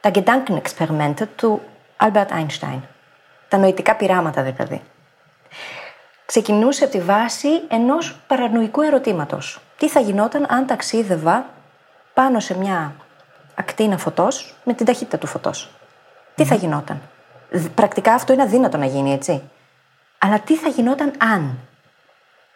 [0.00, 1.60] τα Gedankenexperimente του
[1.96, 2.80] Albert Einstein.
[3.50, 4.82] Τα νοητικά πειράματα δηλαδή
[6.26, 9.58] ξεκινούσε από τη βάση ενός παρανοϊκού ερωτήματος.
[9.76, 11.50] Τι θα γινόταν αν ταξίδευα
[12.14, 12.94] πάνω σε μια
[13.54, 15.70] ακτίνα φωτός με την ταχύτητα του φωτός.
[16.34, 17.00] Τι θα γινόταν.
[17.50, 19.42] Δ- Πρακτικά αυτό είναι αδύνατο να γίνει, έτσι.
[20.18, 21.58] Αλλά τι θα γινόταν αν;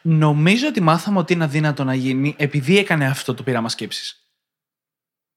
[0.03, 4.28] Νομίζω ότι μάθαμε ότι είναι αδύνατο να γίνει επειδή έκανε αυτό το πείραμα σκέψης.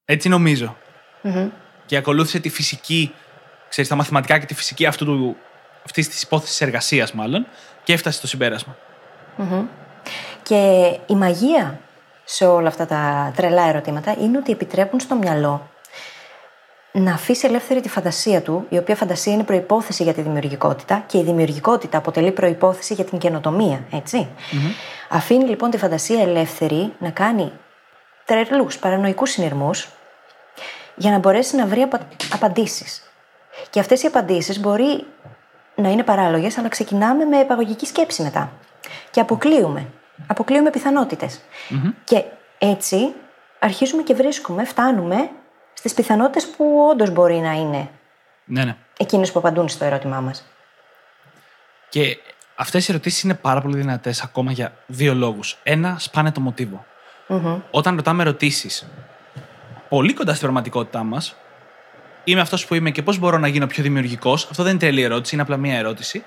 [0.05, 0.77] Έτσι νομίζω.
[1.85, 3.13] Και ακολούθησε τη φυσική,
[3.69, 5.37] ξέρεις, τα μαθηματικά και τη φυσική αυτού του,
[5.87, 7.47] αυτής της υπόθεσης εργασίας μάλλον
[7.83, 8.75] και έφτασε στο συμπέρασμα.
[10.43, 11.79] Και η μαγεία
[12.23, 15.69] σε όλα αυτά τα τρελά ερωτήματα είναι ότι επιτρέπουν στο μυαλό
[16.91, 21.17] να αφήσει ελεύθερη τη φαντασία του, η οποία φαντασία είναι προπόθεση για τη δημιουργικότητα και
[21.17, 24.27] η δημιουργικότητα αποτελεί προπόθεση για την καινοτομία, έτσι.
[25.09, 27.51] Αφήνει λοιπόν τη φαντασία ελεύθερη να κάνει
[28.25, 29.87] τρελούς, παρανοϊκούς συνειρμούς
[30.95, 31.99] για να μπορέσει να βρει απα...
[32.33, 33.01] απαντήσεις.
[33.69, 35.05] Και αυτές οι απαντήσεις μπορεί
[35.77, 38.51] να είναι παράλογες, αλλά ξεκινάμε με επαγωγική σκέψη μετά.
[39.11, 39.87] Και αποκλείουμε.
[40.27, 41.41] Αποκλείουμε πιθανότητες.
[42.03, 42.23] Και
[42.57, 43.13] έτσι
[43.59, 45.29] αρχίζουμε και βρίσκουμε, φτάνουμε
[45.73, 47.89] στις πιθανότητες που όντως μπορεί να είναι
[48.45, 48.75] Ναι, ναι.
[48.97, 50.45] εκείνες που απαντούν στο ερώτημά μας.
[51.89, 52.17] Και
[52.55, 55.57] αυτές οι ερωτήσεις είναι πάρα πολύ δυνατές ακόμα για δύο λόγους.
[55.63, 56.85] Ένα, σπάνε το μοτιβο
[57.71, 58.87] Όταν ρωτάμε ερωτήσεις
[59.89, 61.35] πολύ κοντά στην πραγματικότητά μας,
[62.27, 65.01] είμαι αυτός που είμαι και πώς μπορώ να γίνω πιο δημιουργικός, αυτό δεν είναι τρελή
[65.01, 66.23] ερώτηση, είναι απλά μία ερώτηση.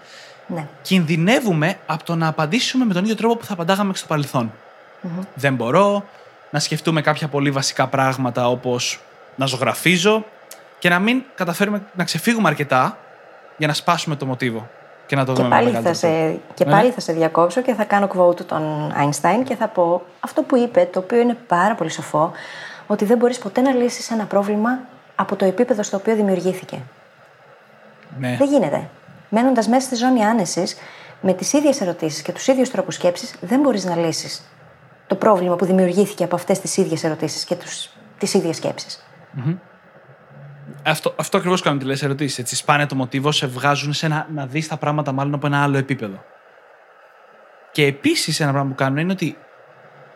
[0.47, 0.67] Ναι.
[0.83, 4.53] Κινδυνεύουμε από το να απαντήσουμε με τον ίδιο τρόπο που θα απαντάγαμε στο παρελθον
[5.35, 6.05] Δεν μπορώ
[6.51, 9.01] να σκεφτούμε κάποια πολύ βασικά πράγματα όπως
[9.37, 10.25] να ζωγραφίζω
[10.79, 12.99] και να μην καταφέρουμε να ξεφύγουμε αρκετά
[13.57, 14.69] για να σπάσουμε το μοτίβο
[15.07, 16.33] και να το Και δούμε με πάλι, θα μεγαλύτερο τρόπο.
[16.33, 16.71] σε, και Ναι.
[16.71, 20.57] πάλι θα σε διακόψω και θα κάνω quote τον Einstein και θα πω αυτό που
[20.57, 22.33] είπε, το οποίο είναι πάρα πολύ σοφό,
[22.87, 24.79] ότι δεν μπορείς ποτέ να λύσεις ένα πρόβλημα
[25.21, 26.79] από το επίπεδο στο οποίο δημιουργήθηκε.
[28.19, 28.37] Ναι.
[28.39, 28.89] Δεν γίνεται.
[29.29, 30.77] Μένοντας μέσα στη ζώνη άνεσης,
[31.21, 34.43] με τις ίδιες ερωτήσεις και τους ίδιους τρόπους σκέψης, δεν μπορείς να λύσεις
[35.07, 37.57] το πρόβλημα που δημιουργήθηκε από αυτές τις ίδιες ερωτήσεις και
[38.19, 39.05] τις ίδιες σκέψεις.
[40.83, 42.39] Αυτό, αυτό ακριβώς κάνουν τι λες ερωτήσεις.
[42.39, 45.63] Έτσι, σπάνε το μοτίβο, σε βγάζουν σε ένα, να δεις τα πράγματα μάλλον από ένα
[45.63, 46.25] άλλο επίπεδο.
[47.73, 49.37] Και επίσης ένα πράγμα που κάνουν είναι ότι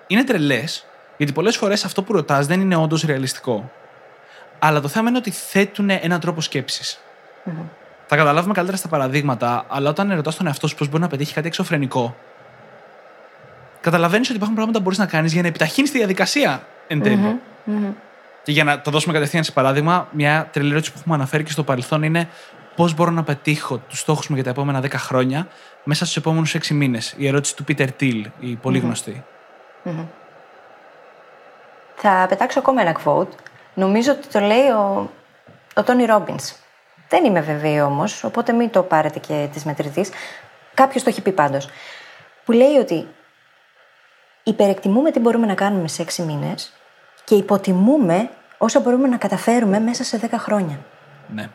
[0.07, 0.87] είναι τρελές,
[1.17, 3.71] γιατί πολλές φορές αυτό που ρωτάς δεν είναι όντως ρεαλιστικό.
[4.67, 7.01] Αλλά το θέμα είναι ότι θέτουν έναν τρόπο σκέψης.
[8.07, 11.35] Θα καταλάβουμε καλύτερα στα παραδείγματα, αλλά όταν ρωτά τον εαυτό σου πώς μπορεί να πετύχει
[11.35, 12.17] κάτι εξωφρενικό,
[13.81, 17.41] καταλαβαίνεις ότι υπάρχουν πράγματα που μπορείς να κάνεις για να επιταχύνεις τη διαδικασία εν τελει
[18.43, 21.51] Και για να το δώσουμε κατευθείαν σε παράδειγμα, μια τρελή ερώτηση που έχουμε αναφέρει και
[21.51, 22.29] στο παρελθόν είναι
[22.77, 25.49] πώς μπορώ να πετύχω τους στόχους μου για τα επόμενα 10 χρόνια
[25.85, 27.15] μέσα στους επόμενους 6 μήνες.
[27.17, 29.25] Η ερώτηση του Peter Thiel, η πολυ γνωστή.
[31.97, 33.29] Θα πετάξω ακόμα ένα quote.
[33.75, 35.11] Νομίζω ότι το λέει ο,
[35.75, 36.53] ο Τόνι Ρόμπινς.
[37.09, 40.11] Δεν είμαι βέβαιη όμως, οπότε μην το πάρετε και τη μετρητής.
[40.75, 41.69] Κάποιος το έχει πει πάντως.
[42.45, 43.09] Που λέει ότι
[44.43, 46.73] υπερεκτιμούμε τι μπορούμε να κάνουμε σε έξι μήνες
[47.25, 50.79] και υποτιμούμε όσα μπορούμε να καταφέρουμε μέσα σε 10 χρόνια.
[51.35, 51.49] Ναι.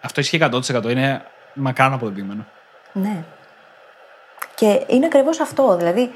[0.00, 0.90] Αυτό ισχύει 100%.
[0.90, 2.46] Είναι μακράν αποδεδειγμένο.
[2.92, 3.24] Ναι.
[4.54, 5.76] Και είναι ακριβώς αυτό.
[5.76, 6.14] Δηλαδή,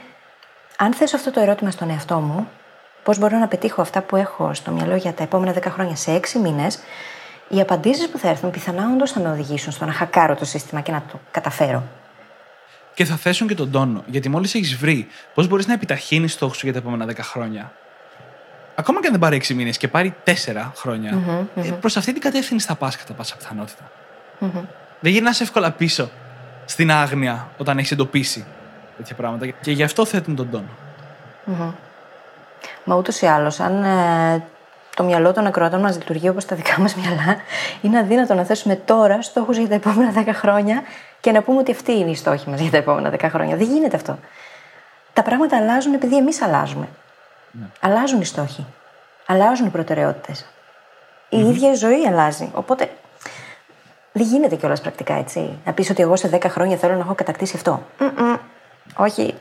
[0.77, 2.49] αν θέσω αυτό το ερώτημα στον εαυτό μου,
[3.05, 6.11] πώς μπορώ να πετύχω αυτά που έχω στο μυαλό για τα επόμενα 10 χρόνια σε
[6.15, 6.79] 6 μήνες,
[7.49, 10.81] οι απαντήσεις που θα έρθουν πιθανά όντως θα με οδηγήσουν στο να χακάρω το σύστημα
[10.81, 11.83] και να το καταφέρω.
[12.95, 14.03] Και θα θέσουν και τον τόνο.
[14.07, 17.73] Γιατί μόλις έχεις βρει πώς μπορείς να επιταχύνεις στόχους σου για τα επόμενα 10 χρόνια,
[18.75, 21.19] ακόμα και αν δεν πάρει 6 μήνες και πάρει 4 χρόνια,
[21.81, 23.91] προς αυτή την κατεύθυνση θα πας κατά πάσα πιθανότητα.
[25.01, 26.11] Δεν γυρνάς εύκολα πίσω
[26.65, 28.45] στην άγνοια όταν έχεις εντοπίσει
[28.97, 29.47] τέτοια πράγματα.
[29.47, 30.69] Και γι' αυτό θέτουν τον τόνο.
[32.85, 34.43] Μα ούτως ή άλλως, αν ε,
[34.97, 37.37] το μυαλό των ακροατών μας λειτουργεί όπως τα δικά μας μυαλά,
[37.83, 40.83] είναι αδύνατο να θέσουμε τώρα στόχους για τα επόμενα 10 χρόνια
[41.21, 43.57] και να πούμε ότι αυτή είναι η στόχη μας για τα επόμενα 10 χρόνια.
[43.57, 44.19] Δεν γίνεται αυτό.
[45.13, 46.89] Τα πράγματα αλλάζουν επειδή εμείς αλλάζουμε.
[47.81, 48.67] Αλλάζουν οι στόχοι.
[49.27, 50.47] Αλλάζουν οι προτεραιότητες.
[51.29, 52.51] Η ίδια η ζωή αλλάζει.
[52.55, 52.91] Οπότε
[54.13, 55.59] δεν γίνεται κιόλας πρακτικά έτσι.
[55.65, 57.83] Να πεις ότι εγώ σε 10 χρόνια θέλω να έχω κατακτήσει αυτό.
[57.99, 58.35] Μμμ.
[58.97, 59.35] Όχι.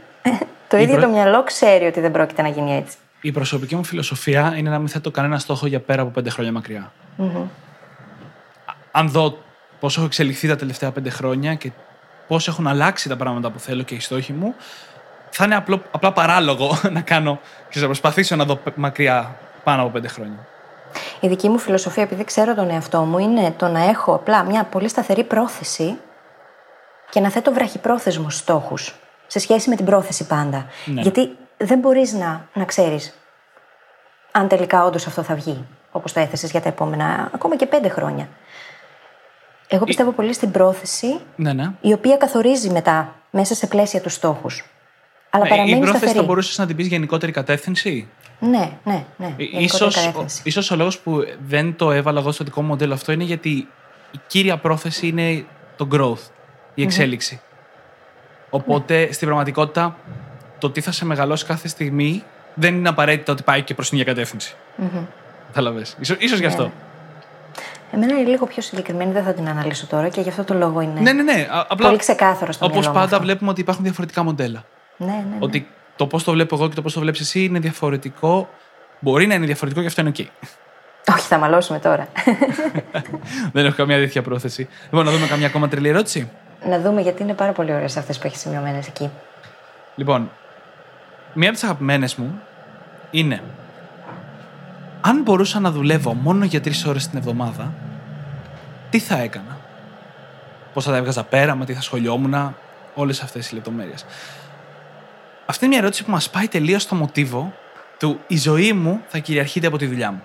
[0.68, 2.98] το ίδιο προ- το μυαλό ξέρει ότι δεν πρόκειται να γίνει έτσι.
[3.26, 6.52] Η προσωπική μου φιλοσοφία είναι να μην θέτω κανένα στόχο για πέρα από 5 χρόνια
[6.52, 6.92] μακριά.
[7.20, 9.38] Α- Αν δω
[9.80, 11.72] πώς έχω εξελιχθεί τα τελευταία 5 χρόνια και
[12.28, 14.56] πώς έχουν αλλάξει τα πράγματα που θέλω και οι στόχοι μου,
[15.30, 19.82] θα είναι απλό, απλά παράλογο να κάνω και να προσπαθήσω να δω π- μακριά πάνω
[19.84, 20.48] από 5 χρόνια.
[21.20, 24.64] Η δική μου φιλοσοφία, επειδή ξέρω τον εαυτό μου, είναι το να έχω απλά μια
[24.64, 25.98] πολύ σταθερή πρόθεση
[27.10, 28.96] και να θέτω βραχυπρόθεσμους στόχους
[29.28, 30.66] σε σχέση με την πρόθεση πάντα.
[30.86, 31.02] Ναι.
[31.02, 33.14] Γιατί δεν μπορείς να, να ξέρεις
[34.32, 37.90] αν τελικά όντως αυτό θα βγει, όπως το έθεσες για τα επόμενα ακόμα και πέντε
[37.90, 38.30] χρόνια.
[39.68, 41.72] Εγώ πιστεύω πολύ στην πρόθεση, Ναι, ναι.
[41.82, 44.66] η οποία καθορίζει μετά μέσα σε πλαίσια τους στόχους.
[45.30, 46.20] Αλλά Ναι, η παραμένει πρόθεση σταθερή.
[46.20, 48.08] θα μπορούσες να την πεις γενικότερη κατεύθυνση;
[48.40, 49.26] Ναι, ναι, ναι.
[49.26, 50.42] Ε, γενικότερη Ίσως, κατεύθυνση.
[50.46, 53.50] ίσως ο λόγος που δεν το έβαλα εγώ στο δικό μου μοντέλο αυτό είναι γιατί
[54.12, 55.46] η κύρια πρόθεση είναι
[55.76, 56.32] το growth,
[56.74, 57.42] η εξέλιξη.
[58.50, 59.98] Οπότε στην πραγματικότητα
[60.68, 63.98] το τι θα σε μεγαλώσει κάθε στιγμή δεν είναι απαραίτητα ότι πάει και προς την
[64.00, 64.56] ίδια κατεύθυνση.
[65.48, 65.96] Κατάλαβες.
[66.00, 66.72] Ίσως, ίσως γι' αυτό.
[67.92, 70.82] Εμένα είναι λίγο πιο συγκεκριμένη, δεν θα την αναλύσω τώρα και γι' αυτό το λόγο
[70.82, 71.00] είναι.
[71.00, 71.48] Ναι, ναι, ναι.
[71.52, 73.26] Α- Απλά, Πολύ ξεκάθαρο στο Όπως μυαλό μου πάντα αυτό.
[73.28, 74.64] βλέπουμε ότι υπάρχουν διαφορετικά μοντέλα.
[74.98, 75.36] Ναι, ναι, ναι.
[75.40, 78.50] Ότι το πώς το βλέπω εγώ και το πώς το βλέπεις εσύ είναι διαφορετικό.
[79.00, 80.26] Μπορεί να είναι διαφορετικό και αυτό είναι ok.
[81.14, 82.08] Όχι, θα μαλώσουμε τώρα.
[83.54, 84.68] Δεν έχω καμία τέτοια πρόθεση.
[84.84, 86.30] Λοιπόν, να δούμε καμιά ακόμα τρελή ερώτηση.
[86.68, 89.10] να δούμε γιατί είναι πάρα πολύ ωραίες αυτές που έχεις σημειωμένες εκεί.
[89.96, 90.32] Λοιπόν,
[91.34, 92.42] μία από τις αγαπημένες μου
[93.12, 93.42] είναι
[95.02, 97.74] αν μπορούσα να δουλεύω μόνο για τρεις ώρες την εβδομάδα,
[98.90, 99.58] τι θα έκανα;
[100.74, 102.56] Πώς θα τα έβγαζα πέρα, με τι θα σχολιόμουν,
[102.96, 104.06] όλες αυτές οι λεπτομέρειες.
[105.46, 107.54] Αυτή είναι μια ερώτηση που μας πάει τελείως στο μοτίβο
[108.00, 110.24] του η ζωή μου θα κυριαρχείται από τη δουλειά μου.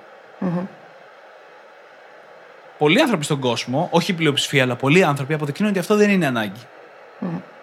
[2.78, 6.26] Πολλοί άνθρωποι στον κόσμο, όχι η πλειοψηφία, αλλά πολλοί άνθρωποι αποδεικνύουν ότι αυτό δεν είναι
[6.26, 6.60] ανάγκη.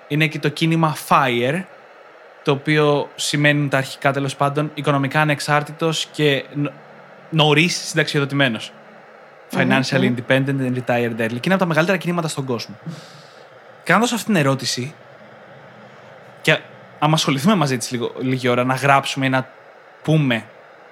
[0.07, 1.63] Είναι και το κίνημα FIRE,
[2.45, 6.45] το οποίο σημαίνει τα αρχικά τέλος πάντων οικονομικά ανεξάρτητος και
[7.29, 8.71] νωρίς συνταξιοδοτημένος.
[9.51, 11.39] Financial independent and retired early.
[11.39, 12.75] Και είναι από τα μεγαλύτερα κινήματα στον κόσμο.
[13.83, 14.93] Κάνοντα αυτή την ερώτηση,
[16.41, 16.59] και
[16.99, 17.91] άμα ασχοληθούμε μαζί της
[18.21, 19.47] λίγη ώρα, να γράψουμε ή να
[20.03, 20.45] πούμε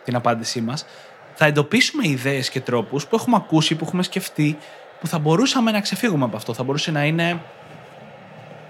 [0.03, 0.85] την απάντησή μας,
[1.33, 4.57] θα εντοπίσουμε ιδέες και τρόπους που έχουμε ακούσει, που έχουμε σκεφτεί,
[4.99, 6.53] που θα μπορούσαμε να ξεφύγουμε από αυτό.
[6.53, 7.41] Θα μπορούσε να είναι.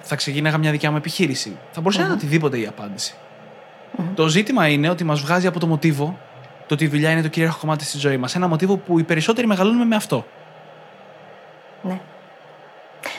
[0.05, 1.57] Θα ξεκίναγα μια δικιά μου επιχείρηση.
[1.71, 3.15] Θα μπορούσε να είναι οτιδήποτε η απάντηση.
[4.15, 6.17] Το ζήτημα είναι ότι μας βγάζει από το μοτίβο
[6.67, 8.35] το ότι η δουλειά είναι το κυρίαρχο κομμάτι στη ζωή μας.
[8.35, 10.25] Ένα μοτίβο που οι περισσότεροι μεγαλώνουμε με αυτό.
[11.81, 11.99] Ναι.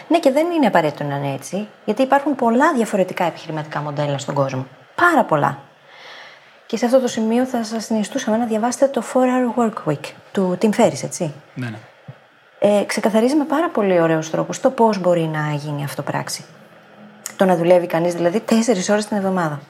[0.08, 4.34] Ναι, και δεν είναι απαραίτητο να είναι έτσι, γιατί υπάρχουν πολλά διαφορετικά επιχειρηματικά μοντέλα στον
[4.34, 4.66] κόσμο.
[4.94, 5.58] Πάρα πολλά.
[6.66, 10.58] Και σε αυτό το σημείο θα σας συνιστούσαμε να διαβάσετε το 4-Hour Work Week του
[10.60, 11.32] Tim Ferriss, έτσι.
[11.54, 11.78] Ναι, ναι.
[12.58, 16.44] Ε, ξεκαθαρίζει με πάρα πολύ ωραίους τρόπους το πώς μπορεί να γίνει αυτό πράξη.
[17.36, 18.52] Το να δουλεύει κανείς δηλαδή 4
[18.90, 19.60] ώρες την εβδομάδα.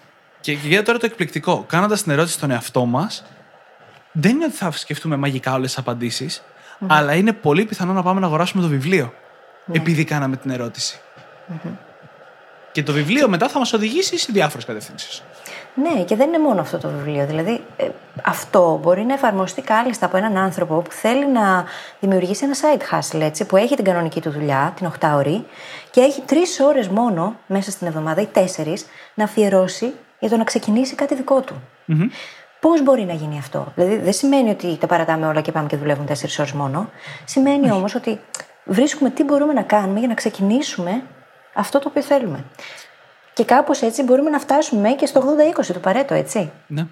[0.41, 1.65] Και για τώρα το εκπληκτικό.
[1.69, 3.25] Κάνοντας την ερώτηση στον εαυτό μας,
[4.13, 6.43] δεν είναι ότι θα σκεφτούμε μαγικά όλες τις απαντήσεις,
[6.87, 9.13] αλλά είναι πολύ πιθανό να πάμε να αγοράσουμε το βιβλίο.
[9.73, 11.01] Επειδή κάναμε την ερωτηση
[12.73, 15.23] Και το βιβλίο μετά θα μας οδηγήσει σε διάφορες κατευθύνσεις.
[15.75, 17.27] Ναι, και δεν είναι μόνο αυτό το βιβλίο.
[17.27, 17.89] Δηλαδή, ε,
[18.23, 21.65] αυτό μπορεί να εφαρμοστεί κάλλιστα από έναν άνθρωπο που θέλει να
[22.01, 25.45] δημιουργήσει ένα side hustle, έτσι, που έχει την κανονική του δουλειά, την 8 ώρη,
[25.95, 30.45] και έχει τρεις ώρες μόνο μέσα στην εβδομάδα ή τέσσερις να αφιερώσει για το να
[30.45, 31.63] ξεκινήσει κάτι δικό του.
[32.61, 35.77] Πώς μπορεί να γίνει αυτό; Δηλαδή, δεν σημαίνει ότι τα παρατάμε όλα και πάμε και
[35.77, 36.91] δουλεύουμε τέσσερις ώρες μόνο.
[37.25, 38.21] Σημαίνει όμως ότι
[38.65, 41.03] βρίσκουμε τι μπορούμε να κάνουμε για να ξεκινήσουμε
[41.55, 42.45] αυτό το οποίο θέλουμε.
[43.33, 46.51] Και κάπως έτσι μπορούμε να φτάσουμε και στο 80-20 του Παρέτο, έτσι.
[46.67, 46.87] Ναι.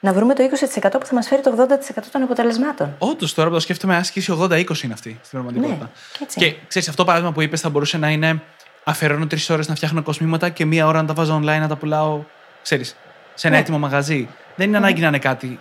[0.00, 0.42] Να βρούμε το
[0.82, 2.94] 20% που θα μας φέρει το 80% των αποτελεσμάτων.
[2.98, 5.84] Όντως, τώρα που το σκέφτομαι, άσκηση 80-20 είναι αυτή στην πραγματικότητα.
[5.84, 6.38] Ναι, έτσι.
[6.38, 8.42] Και ξέρεις, αυτό το παράδειγμα που είπες θα μπορούσε να είναι
[8.84, 11.76] αφιερώνω τρεις ώρες να φτιάχνω κοσμήματα και μία ώρα να τα βάζω online να τα
[11.76, 12.22] πουλάω,
[12.62, 12.96] ξέρεις,
[13.34, 13.62] σε ένα Ναι.
[13.62, 14.28] έτοιμο μαγαζί.
[14.56, 15.58] Δεν είναι ανάγκη να είναι κάτι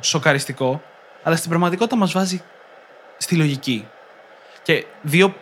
[0.00, 0.82] σοκαριστικό,
[1.22, 2.42] αλλά στην πραγματικότητα μας βάζει
[3.18, 3.86] στη λογική.
[4.62, 5.34] Και δύο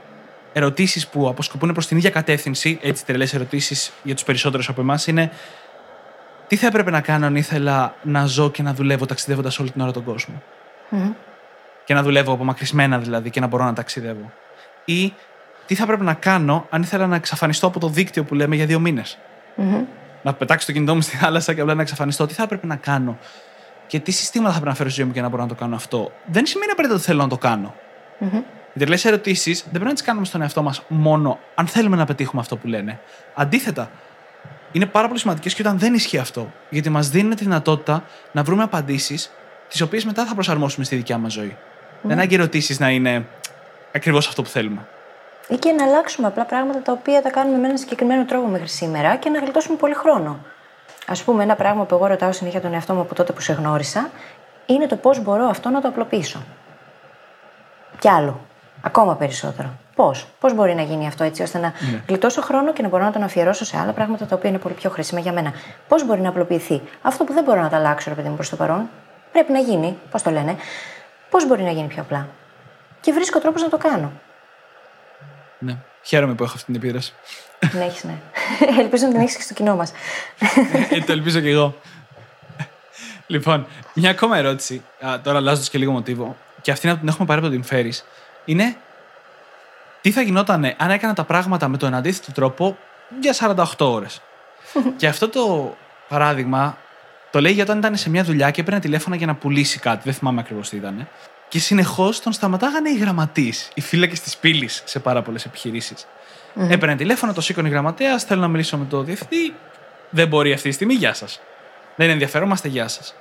[0.53, 5.07] ερωτήσεις που αποσκοπούν προς την ίδια κατεύθυνση, έτσι τρελές ερωτήσεις για τους περισσότερους από εμάς,
[5.07, 5.31] είναι
[6.49, 9.81] τι θα έπρεπε να κάνω αν ήθελα να ζω και να δουλεύω ταξιδεύοντας όλη την
[9.81, 10.43] ώρα τον κόσμο;
[11.85, 14.33] Και να δουλεύω απομακρυσμένα δηλαδή και να μπορώ να ταξιδεύω.
[14.85, 15.13] Ή
[15.67, 18.67] τι θα έπρεπε να κάνω αν ήθελα να εξαφανιστώ από το δίκτυο που λέμε για
[18.67, 19.19] δύο μήνες;
[20.23, 22.27] Να πετάξω το κινητό μου στη θάλασσα και απλά να εξαφανιστώ.
[22.27, 23.19] Τι θα έπρεπε να κάνω;
[23.87, 25.55] Και τι συστήματα θα πρέπει να φέρω στη ζωή μου για να μπορώ να το
[25.55, 27.75] κάνω αυτό; Δεν σημαίνει απαραίτητα ότι θέλω να το κάνω.
[28.75, 32.05] Οι τρελέ ερωτήσεις δεν πρέπει να τις κάνουμε στον εαυτό μας μόνο αν θέλουμε να
[32.05, 33.01] πετύχουμε αυτό που λένε.
[33.35, 33.91] Αντίθετα,
[34.73, 36.53] είναι πάρα πολύ σημαντικές και όταν δεν ισχύει αυτό.
[36.71, 39.31] Γιατί μας δίνουν τη δυνατότητα να βρούμε απαντήσεις,
[39.69, 41.57] τις οποίες μετά θα προσαρμόσουμε στη δικιά μας ζωή.
[42.03, 43.27] Δεν ανάγκη ερωτήσεις να είναι
[43.95, 44.87] ακριβώς αυτό που θέλουμε.
[45.49, 48.69] Ή και να αλλάξουμε απλά πράγματα τα οποία τα κάνουμε με έναν συγκεκριμένο τρόπο μέχρι
[48.69, 50.39] σήμερα και να γλιτώσουμε πολύ χρόνο.
[51.07, 53.53] Α πούμε, ένα πράγμα που εγώ ρωτάω συνέχεια τον εαυτό μου από τότε που σε
[53.53, 54.11] γνώρισα
[54.66, 56.43] είναι το πώς μπορώ αυτό να το απλοποιήσω.
[57.99, 58.41] Κι άλλο.
[58.81, 59.69] Ακόμα περισσότερο.
[59.99, 61.73] Πώς; Πώς μπορεί να γίνει αυτό έτσι ώστε να
[62.09, 64.75] γλιτώσω χρόνο και να μπορώ να τον αφιερώσω σε άλλα πράγματα τα οποία είναι πολύ
[64.75, 65.53] πιο χρήσιμα για μένα.
[65.89, 68.49] Πώς μπορεί να απλοποιηθεί; Αυτό που δεν μπορώ να τα αλλάξω, ρε παιδί μου, προς
[68.49, 68.89] το παρόν,
[69.33, 69.99] πρέπει να γίνει.
[70.11, 70.57] Πώς το λένε.
[71.31, 72.29] Πώς μπορεί να γίνει πιο απλά;
[73.01, 74.13] Και βρίσκω τρόπο να το κάνω.
[75.59, 75.77] Ναι.
[76.03, 77.13] Χαίρομαι που έχω αυτή την επίδραση.
[77.59, 78.15] Την έχεις, ναι.
[78.83, 79.93] Ελπίζω να την έχεις και στο κοινό μας.
[80.91, 81.75] ε, το ελπίζω κι εγώ.
[83.27, 84.83] λοιπόν, μια ακόμα ερώτηση.
[85.07, 86.37] Α, τώρα αλλάζοντας και λίγο μοτίβο.
[86.61, 87.93] Και αυτή να την έχουμε πάρει από την φέρει.
[88.45, 88.77] Είναι
[90.09, 92.79] τι θα γινόταν αν έκανα τα πράγματα με τον αντίθετο τρόπο
[93.21, 94.21] για 48 ώρες.
[94.97, 95.77] και αυτό το
[96.09, 96.79] παράδειγμα
[97.31, 100.01] το λέει για όταν ήταν σε μια δουλειά και έπαιρνε τηλέφωνα για να πουλήσει κάτι.
[100.05, 101.09] Δεν θυμάμαι ακριβώς τι ήταν.
[101.49, 106.07] Και συνεχώς τον σταματάγανε οι γραμματείς, οι φύλακες της πύλης σε πάρα πολλές επιχειρήσεις.
[106.69, 109.55] Έπαιρνε τηλέφωνο, το σήκωνε η γραμματέας, θέλω να μιλήσω με τον διευθυντή.
[110.11, 111.41] Δεν μπορεί αυτή τη στιγμή, γεια σας.
[111.97, 113.15] Δεν ενδιαφερόμαστε, γεια σας.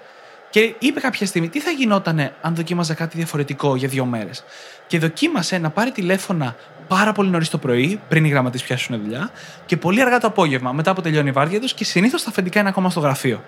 [0.50, 4.44] Και είπε κάποια στιγμή, τι θα γινότανε αν δοκίμαζα κάτι διαφορετικό για δύο μέρες.
[4.88, 6.56] Και δοκίμασε να πάρει τηλέφωνα
[6.88, 9.32] πάρα πολύ νωρίς το πρωί, πριν οι γραμματείς πιάσουν δουλειά,
[9.66, 12.60] και πολύ αργά το απόγευμα, μετά που τελειώνει η βάρδια τους, και συνήθως τα αφεντικά
[12.60, 13.44] είναι ακόμα στο γραφείο.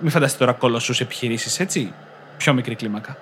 [0.00, 1.92] Μην φανταστείτε τώρα κολοσσούς επιχειρήσεις, έτσι.
[2.36, 3.16] Πιο μικρή κλίμακα.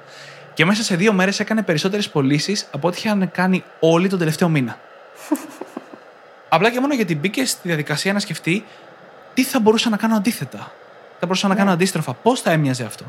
[0.55, 4.49] Και μέσα σε δύο μέρες έκανε περισσότερες πωλήσεις από ό,τι είχαν κάνει όλοι τον τελευταίο
[4.49, 4.79] μήνα.
[6.49, 8.65] Απλά και μόνο γιατί μπήκε στη διαδικασία να σκεφτεί
[9.35, 10.59] τι θα μπορούσα να κάνω αντίθετα.
[11.21, 11.61] Θα μπορούσα να Ναι.
[11.61, 12.13] κάνω αντίστροφα.
[12.15, 13.05] Πώς θα έμοιαζε αυτό.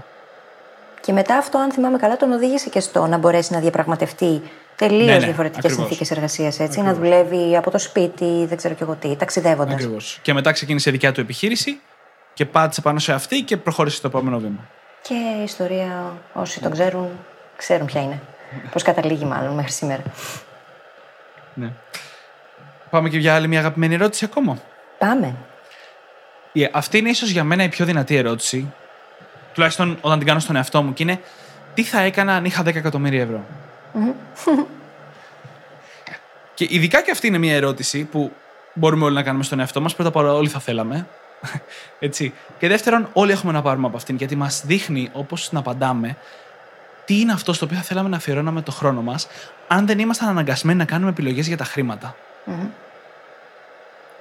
[1.01, 4.41] Και μετά αυτό, αν θυμάμαι καλά, τον οδήγησε και στο να μπορέσει να διαπραγματευτεί
[4.75, 5.85] τελείως Ναι, ναι, διαφορετικές ακριβώς.
[5.87, 6.59] συνθήκες εργασίας.
[6.59, 9.73] Έτσι, να δουλεύει από το σπίτι, δεν ξέρω κι εγώ τι, ταξιδεύοντας.
[9.73, 10.19] Ακριβώς.
[10.21, 11.79] Και μετά ξεκίνησε δικιά του επιχείρηση
[12.33, 14.67] και πάτησε πάνω σε αυτή και προχώρησε στο επόμενο βήμα.
[15.01, 17.09] Και η ιστορία, όσοι τον ξέρουν,
[17.57, 18.19] ξέρουν ποια είναι.
[18.71, 20.01] Πώς καταλήγει, μάλλον, μέχρι σήμερα.
[21.53, 21.71] Ναι.
[22.89, 24.57] Πάμε και για άλλη μια αγαπημένη ερώτηση ακόμα.
[24.97, 25.35] Πάμε.
[26.51, 28.73] Η- Αυτή είναι ίσως για μένα η πιο δυνατή ερώτηση.
[29.57, 31.21] Τουλάχιστον όταν την κάνω στον εαυτό μου και είναι
[31.73, 33.45] τι θα έκανα αν είχα 10 εκατομμύρια ευρώ;
[36.55, 38.31] και ειδικά και αυτή είναι μια ερώτηση που
[38.73, 39.95] μπορούμε όλοι να κάνουμε στον εαυτό μας.
[39.95, 41.07] Πρώτα απ' όλα, όλοι θα θέλαμε.
[41.99, 42.33] Έτσι.
[42.59, 46.17] Και δεύτερον, όλοι έχουμε να πάρουμε από αυτήν γιατί μας δείχνει, όπως να απαντάμε,
[47.05, 49.27] τι είναι αυτό στο οποίο θα θέλαμε να αφιερώναμε το χρόνο μας,
[49.67, 52.15] αν δεν ήμασταν αναγκασμένοι να κάνουμε επιλογές για τα χρήματα.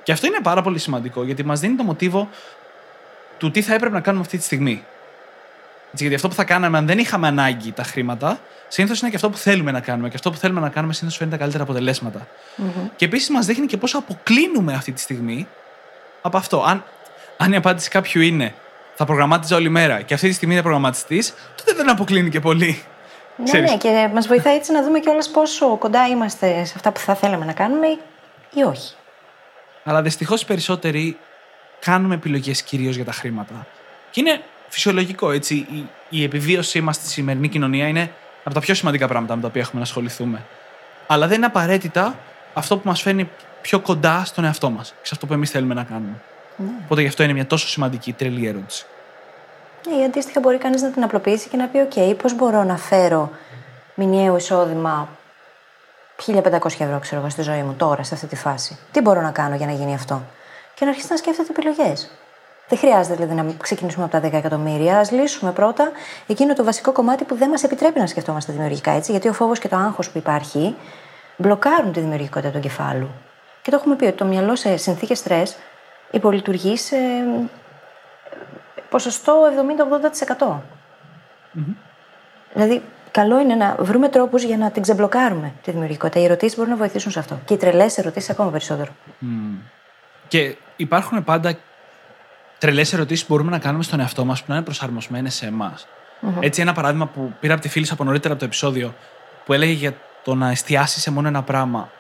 [0.03, 2.29] Και αυτό είναι πάρα πολύ σημαντικό γιατί μας δίνει το μοτίβο
[3.39, 4.85] του τι θα έπρεπε να κάνουμε αυτή τη στιγμή.
[5.93, 9.17] Έτσι, γιατί αυτό που θα κάναμε αν δεν είχαμε ανάγκη τα χρήματα, συνήθως είναι και
[9.17, 10.09] αυτό που θέλουμε να κάνουμε.
[10.09, 12.27] Και αυτό που θέλουμε να κάνουμε συνήθως φέρνει τα καλύτερα αποτελέσματα.
[12.97, 15.49] Και επίσης μας δείχνει και πώ αποκλίνουμε αυτή τη στιγμή
[16.23, 16.63] από αυτό.
[16.63, 16.85] Αν,
[17.37, 18.55] αν η απάντηση κάποιου είναι
[18.95, 21.23] θα προγραμμάτιζα όλη μέρα και αυτή τη στιγμή είναι προγραμματιστή,
[21.57, 22.83] τότε δεν αποκλίνει και πολύ.
[23.37, 23.71] Ναι, Ξέρεις.
[23.71, 27.15] ναι, και μας βοηθάει έτσι να δούμε κιόλας πόσο κοντά είμαστε σε αυτά που θα
[27.15, 27.87] θέλαμε να κάνουμε
[28.55, 28.95] ή όχι.
[29.85, 31.19] Αλλά δυστυχώς οι περισσότεροι
[31.81, 33.67] κάνουμε επιλογές κυρίως για τα χρήματα.
[34.11, 35.55] Και είναι φυσιολογικό, έτσι.
[35.55, 38.13] Η, η επιβίωσή μας στη σημερινή κοινωνία είναι
[38.45, 40.45] από τα πιο σημαντικά πράγματα με τα οποία έχουμε να ασχοληθούμε.
[41.07, 42.19] Αλλά δεν είναι απαραίτητα
[42.55, 45.75] αυτό που μας φέρνει πιο κοντά στον εαυτό μας και σε αυτό που εμείς θέλουμε
[45.75, 46.21] να κάνουμε.
[46.85, 48.87] Οπότε γι' αυτό είναι μια τόσο σημαντική τρελή ερώτηση.
[49.89, 52.77] Ναι, ή αντίστοιχα μπορεί κανείς να την απλοποιήσει και να πει: OK, πώς μπορώ να
[52.77, 53.31] φέρω
[53.95, 55.09] μηνιαίο εισόδημα
[56.27, 56.35] 1500
[56.79, 58.79] ευρώ, ξέρω εγώ, στη ζωή μου τώρα, σε αυτή τη φάση.
[58.91, 60.23] Τι μπορώ να κάνω για να γίνει αυτό;
[60.75, 62.11] Και να αρχίσει να σκέφτεται επιλογές.
[62.69, 64.99] Δεν χρειάζεται δηλαδή να ξεκινήσουμε από τα 10 εκατομμύρια.
[64.99, 65.91] Α λύσουμε πρώτα
[66.27, 69.11] εκείνο το βασικό κομμάτι που δεν μας επιτρέπει να σκεφτόμαστε δημιουργικά έτσι.
[69.11, 70.75] Γιατί ο φόβος και το άγχος που υπάρχει
[71.37, 73.09] μπλοκάρουν τη δημιουργικότητα του εγκεφάλου.
[73.63, 75.57] Και το έχουμε πει ότι το μυαλό σε συνθήκες στρες
[76.11, 76.97] υπολειτουργεί σε
[78.89, 79.43] ποσοστό
[80.39, 80.61] 70-80%.
[82.53, 86.21] Δηλαδή, καλό είναι να βρούμε τρόπους για να την ξεμπλοκάρουμε τη δημιουργικότητα.
[86.21, 87.39] Οι ερωτήσεις μπορούν να βοηθήσουν σε αυτό.
[87.45, 88.93] Και οι τρελές ερωτήσεις ακόμα περισσότερο.
[90.29, 91.57] Και υπάρχουν πάντα
[92.59, 95.87] τρελές ερωτήσεις που μπορούμε να κάνουμε στον εαυτό μας που να είναι προσαρμοσμένες σε εμάς.
[96.41, 98.95] Έτσι, ένα παράδειγμα που πήρα από τη φίλη σου από νωρίτερα από το επεισόδιο
[99.45, 99.95] που έλεγε για
[100.25, 101.91] το να εστιάσει σε μόνο ένα πράγμα.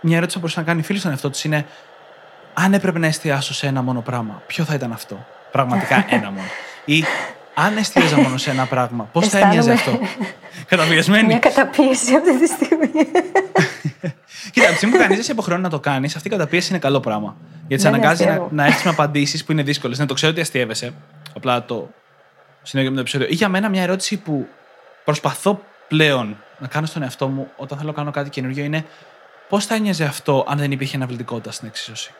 [0.00, 1.66] Μια ερώτηση που μπορούσε να κάνει η φίλη στον εαυτό της είναι
[2.54, 6.46] αν έπρεπε να εστιάσω σε ένα μόνο πράγμα, ποιο θα ήταν αυτό; Πραγματικά ένα μόνο.
[6.84, 7.04] Ή
[7.58, 10.34] αν εστίαζα μόνο σε ένα πράγμα, πώς θα έμοιαζε αυτό; Αισθάνομαι-
[10.68, 11.26] Καταπιεσμένη.
[11.26, 12.90] Μια καταπίεση αυτή τη στιγμή.
[14.52, 16.70] Κοίτα, από τη στιγμή που κανείς δεν σε υποχρεώνει να το κάνεις, αυτή η καταπίεση
[16.70, 17.36] είναι καλό πράγμα.
[17.66, 18.54] Γιατί σε Ναι, ναι, αναγκάζει να, αστείευω.
[18.54, 19.98] να έρθεις με απαντήσεις που είναι δύσκολες.
[19.98, 20.92] Ναι, το ξέρω ότι αστείευεσαι.
[21.36, 21.90] Απλά το
[22.62, 23.26] συνέχεια με το επεισόδιο.
[23.30, 24.46] Ή για μένα μια ερώτηση που
[25.04, 28.84] προσπαθώ πλέον να κάνω στον εαυτό μου όταν θέλω να κάνω κάτι καινούριο είναι
[29.48, 32.12] πώς θα ένοιαζε αυτό αν δεν υπήρχε αναβλητικότητα στην εξίσωση;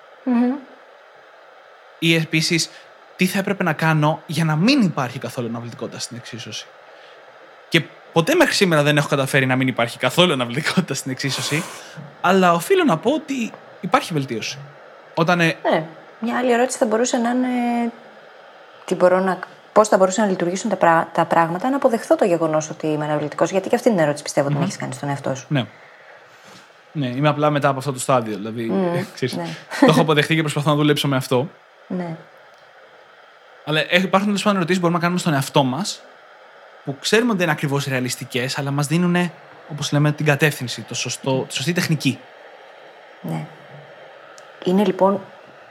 [1.98, 2.70] Ή επίσης,
[3.16, 6.66] τι θα έπρεπε να κάνω για να μην υπάρχει καθόλου αναβλητικότητα στην εξίσωση.
[7.68, 11.62] Και ποτέ μέχρι σήμερα δεν έχω καταφέρει να μην υπάρχει καθόλου αναβλητικότητα στην εξίσωση,
[12.20, 14.58] αλλά οφείλω να πω ότι υπάρχει βελτίωση.
[15.14, 15.40] Όταν.
[15.40, 15.84] ε, ναι.
[16.20, 17.92] Μια άλλη ερώτηση θα μπορούσε να είναι
[18.84, 19.38] τι μπορώ να...
[19.72, 23.04] πώς θα μπορούσαν να λειτουργήσουν τα, πρά- τα πράγματα, να αποδεχθώ το γεγονός ότι είμαι
[23.04, 23.50] αναβλητικός.
[23.50, 25.46] Γιατί και αυτή την ερώτηση πιστεύω ότι την έχεις κάνει στον εαυτό σου.
[25.48, 25.66] Ναι.
[26.92, 28.36] Ναι, είμαι απλά μετά από αυτό το στάδιο.
[28.36, 28.72] Δηλαδή,
[29.14, 29.46] ξέρεις, ναι.
[29.80, 31.48] το έχω αποδεχτεί και προσπαθώ να δουλέψω με αυτό.
[31.86, 32.16] Ναι.
[33.68, 36.02] Αλλά ε, υπάρχουν τέλος πάντων ερωτήσεις που μπορούμε να κάνουμε στον εαυτό μας
[36.84, 39.30] που ξέρουμε ότι δεν είναι ακριβώς ρεαλιστικές, αλλά μας δίνουν,
[39.70, 42.18] όπως λέμε, την κατεύθυνση, το σωστό, τη σωστή τεχνική.
[43.20, 43.46] Ναι.
[44.64, 45.20] Είναι λοιπόν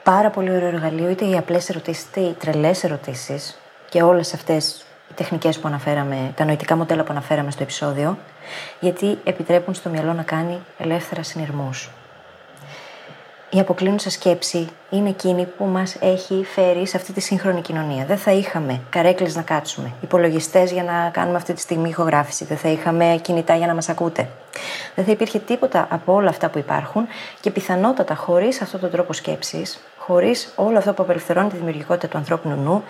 [0.04, 4.86] πάρα πολύ ωραίο εργαλείο είτε οι απλές ερωτήσεις είτε οι τρελές ερωτήσεις και όλες αυτές
[5.10, 8.18] οι τεχνικές που αναφέραμε, τα νοητικά μοντέλα που αναφέραμε στο επεισόδιο,
[8.80, 11.90] γιατί επιτρέπουν στο μυαλό να κάνει ελεύθερα συνειρμούς.
[13.56, 18.06] Η αποκλίνουσα σκέψη είναι εκείνη που μας έχει φέρει σε αυτή τη σύγχρονη κοινωνία.
[18.06, 22.58] Δεν θα είχαμε καρέκλες να κάτσουμε, υπολογιστές για να κάνουμε αυτή τη στιγμή ηχογράφηση, δεν
[22.58, 24.30] θα είχαμε κινητά για να μας ακούτε.
[24.96, 27.08] Δεν θα υπήρχε τίποτα από όλα αυτά που υπάρχουν
[27.40, 32.18] και πιθανότατα χωρίς αυτόν τον τρόπο σκέψης, χωρίς όλο αυτό που απελευθερώνει τη δημιουργικότητα του
[32.18, 32.84] ανθρώπινου νου,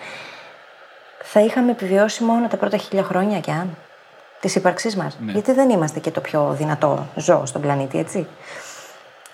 [1.22, 3.76] θα είχαμε επιβιώσει μόνο τα πρώτα χίλια χρόνια και αν
[4.40, 5.16] της ύπαρξής μας.
[5.20, 8.26] Γιατί δεν είμαστε και το πιο δυνατό ζώο στον πλανήτη, έτσι.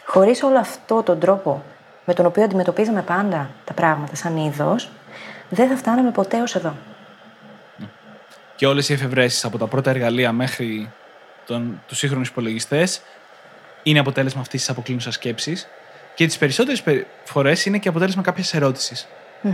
[0.05, 1.63] Χωρίς όλο αυτό τον τρόπο
[2.05, 4.91] με τον οποίο αντιμετωπίζαμε πάντα τα πράγματα σαν είδος,
[5.49, 6.75] δεν θα φτάναμε ποτέ ως εδώ.
[8.57, 10.93] και όλες οι εφευρέσεις από τα πρώτα εργαλεία μέχρι
[11.87, 13.03] τους σύγχρονους υπολογιστές
[13.83, 15.69] είναι αποτέλεσμα αυτής της αποκλίνουσας σκέψης.
[16.15, 16.83] Και τις περισσότερες
[17.25, 19.09] φορές είναι και αποτέλεσμα κάποιας ερώτησης.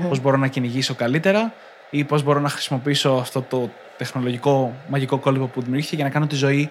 [0.09, 1.53] Πώς μπορώ να κυνηγήσω καλύτερα
[1.91, 6.27] ή πώς μπορώ να χρησιμοποιήσω αυτό το τεχνολογικό μαγικό κόλπο που δημιουργήθηκε για να κάνω
[6.27, 6.71] τη ζωή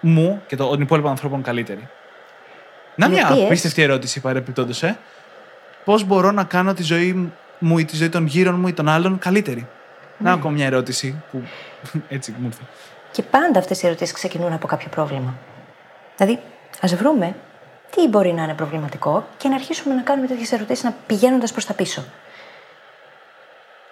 [0.00, 1.88] μου και των υπόλοιπων ανθρώπων καλύτερη.
[2.94, 4.98] Να μια απίστευτη ερώτηση παρεπιπτόντως, ε.
[5.84, 8.88] Πώς μπορώ να κάνω τη ζωή μου ή τη ζωή των γύρων μου ή των
[8.88, 9.68] άλλων καλύτερη;
[10.18, 11.42] Να ακόμα μια ερώτηση που
[12.08, 12.62] έτσι μου ήρθε.
[13.10, 15.34] Και πάντα αυτές οι ερωτήσεις ξεκινούν από κάποιο πρόβλημα.
[16.16, 16.40] Δηλαδή,
[16.80, 17.34] ας βρούμε
[17.90, 21.64] τι μπορεί να είναι προβληματικό και να αρχίσουμε να κάνουμε τέτοιες ερωτήσεις να πηγαίνοντας προς
[21.64, 22.04] τα πίσω.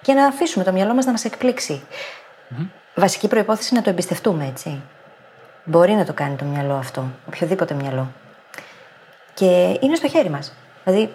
[0.03, 1.83] Και να αφήσουμε το μυαλό μας να μας εκπληξει
[2.95, 4.81] Βασική προπόθεση είναι να το εμπιστευτούμε, έτσι.
[5.65, 8.13] Μπορεί να το κάνει το μυαλό αυτό, οποιοδήποτε μυαλό.
[9.35, 10.53] Και είναι στο χέρι μας.
[10.85, 11.11] Δηλαδή,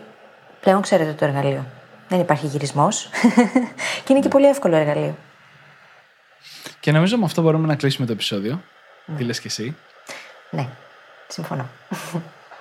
[0.60, 1.66] πλέον ξέρετε το εργαλείο.
[2.08, 3.10] Δεν υπάρχει γυρισμός.
[4.04, 5.16] και είναι και πολύ εύκολο εργαλείο.
[6.80, 8.62] Και νομίζω με αυτό μπορούμε να κλείσουμε το επεισόδιο.
[9.18, 9.76] Τι λες και εσύ;
[10.50, 10.68] Ναι,
[11.28, 11.70] συμφωνώ.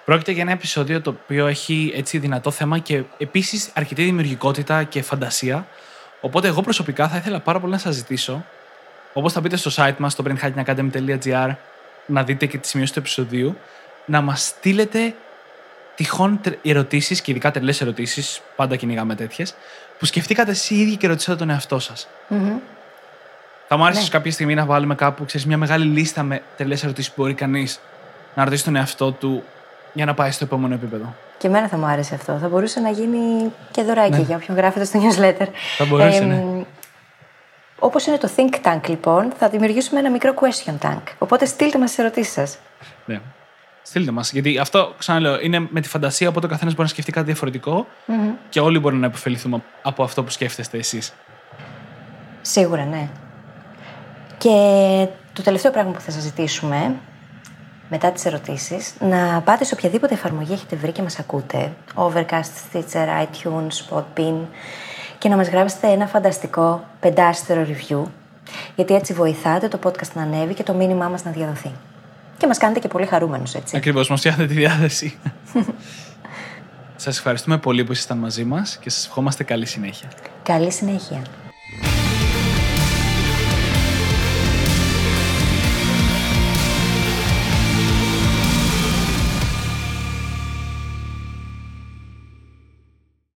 [0.05, 5.03] Πρόκειται για ένα επεισόδιο το οποίο έχει έτσι δυνατό θέμα και επίσης αρκετή δημιουργικότητα και
[5.03, 5.67] φαντασία.
[6.21, 8.45] Οπότε εγώ προσωπικά θα ήθελα πάρα πολύ να σας ζητήσω,
[9.13, 11.55] όπως θα μπείτε στο site μας, στο brainhackingacademy.gr,
[12.07, 13.57] να δείτε και τη σημειώση του επεισοδίου,
[14.07, 15.15] να μας στείλετε
[15.97, 19.55] τυχόν ερωτήσεις και ειδικά τρελές ερωτήσεις, πάντα κυνηγάμε τέτοιες,
[19.99, 22.09] που σκεφτήκατε εσείς οι ίδιοι και ρωτήσατε τον εαυτό σας.
[23.69, 24.09] Θα μου άρεσε ναι.
[24.09, 27.81] κάποια στιγμή να βάλουμε κάπου ξέρεις, μια μεγάλη λίστα με τρελές ερωτήσεις που μπορεί κανείς
[28.35, 29.45] να ρωτήσει τον εαυτό του
[29.93, 31.15] για να πάει στο επόμενο επίπεδο.
[31.39, 32.39] Και εμένα θα μου άρεσε αυτό.
[32.39, 34.19] Θα μπορούσε να γίνει και δωράκι ναι.
[34.19, 35.47] για όποιον γράφεται στο newsletter.
[35.77, 36.65] Θα μπορούσε, ε, ναι.
[37.79, 41.03] Όπως είναι το Think Tank, λοιπόν, θα δημιουργήσουμε ένα μικρό question tank.
[41.19, 42.59] Οπότε στείλτε μας τις ερωτήσεις σας.
[43.05, 43.21] Ναι.
[43.89, 44.33] Στείλτε μας.
[44.33, 47.87] Γιατί αυτό, ξαναλέω, είναι με τη φαντασία, οπότε ο καθένας μπορεί να σκεφτεί κάτι διαφορετικό
[48.07, 48.35] mm-hmm.
[48.49, 51.15] και όλοι μπορούν να επωφεληθούμε από αυτό που σκέφτεστε εσείς.
[52.43, 53.09] Σίγουρα, ναι.
[54.39, 54.49] Και
[55.33, 56.95] το τελευταίο πράγμα που θα σας ζητήσουμε
[57.89, 63.25] μετά τις ερωτήσεις, να πάτε σε οποιαδήποτε εφαρμογή έχετε βρει και μας ακούτε, Overcast, Stitcher,
[63.25, 64.41] iTunes, Podbean,
[65.19, 68.03] και να μας γράψετε ένα φανταστικό πεντάστερο review,
[68.75, 71.73] γιατί έτσι βοηθάτε το podcast να ανέβει και το μήνυμά μας να διαδοθεί.
[72.39, 73.77] Και μας κάνετε και πολύ χαρούμενους, έτσι.
[73.77, 75.19] Ακριβώς, μας φτιάχνετε τη διάθεση.
[76.97, 80.09] σας ευχαριστούμε πολύ που ήσασταν μαζί μας και σας ευχόμαστε καλή συνέχεια.
[80.43, 81.23] Καλή συνέχεια.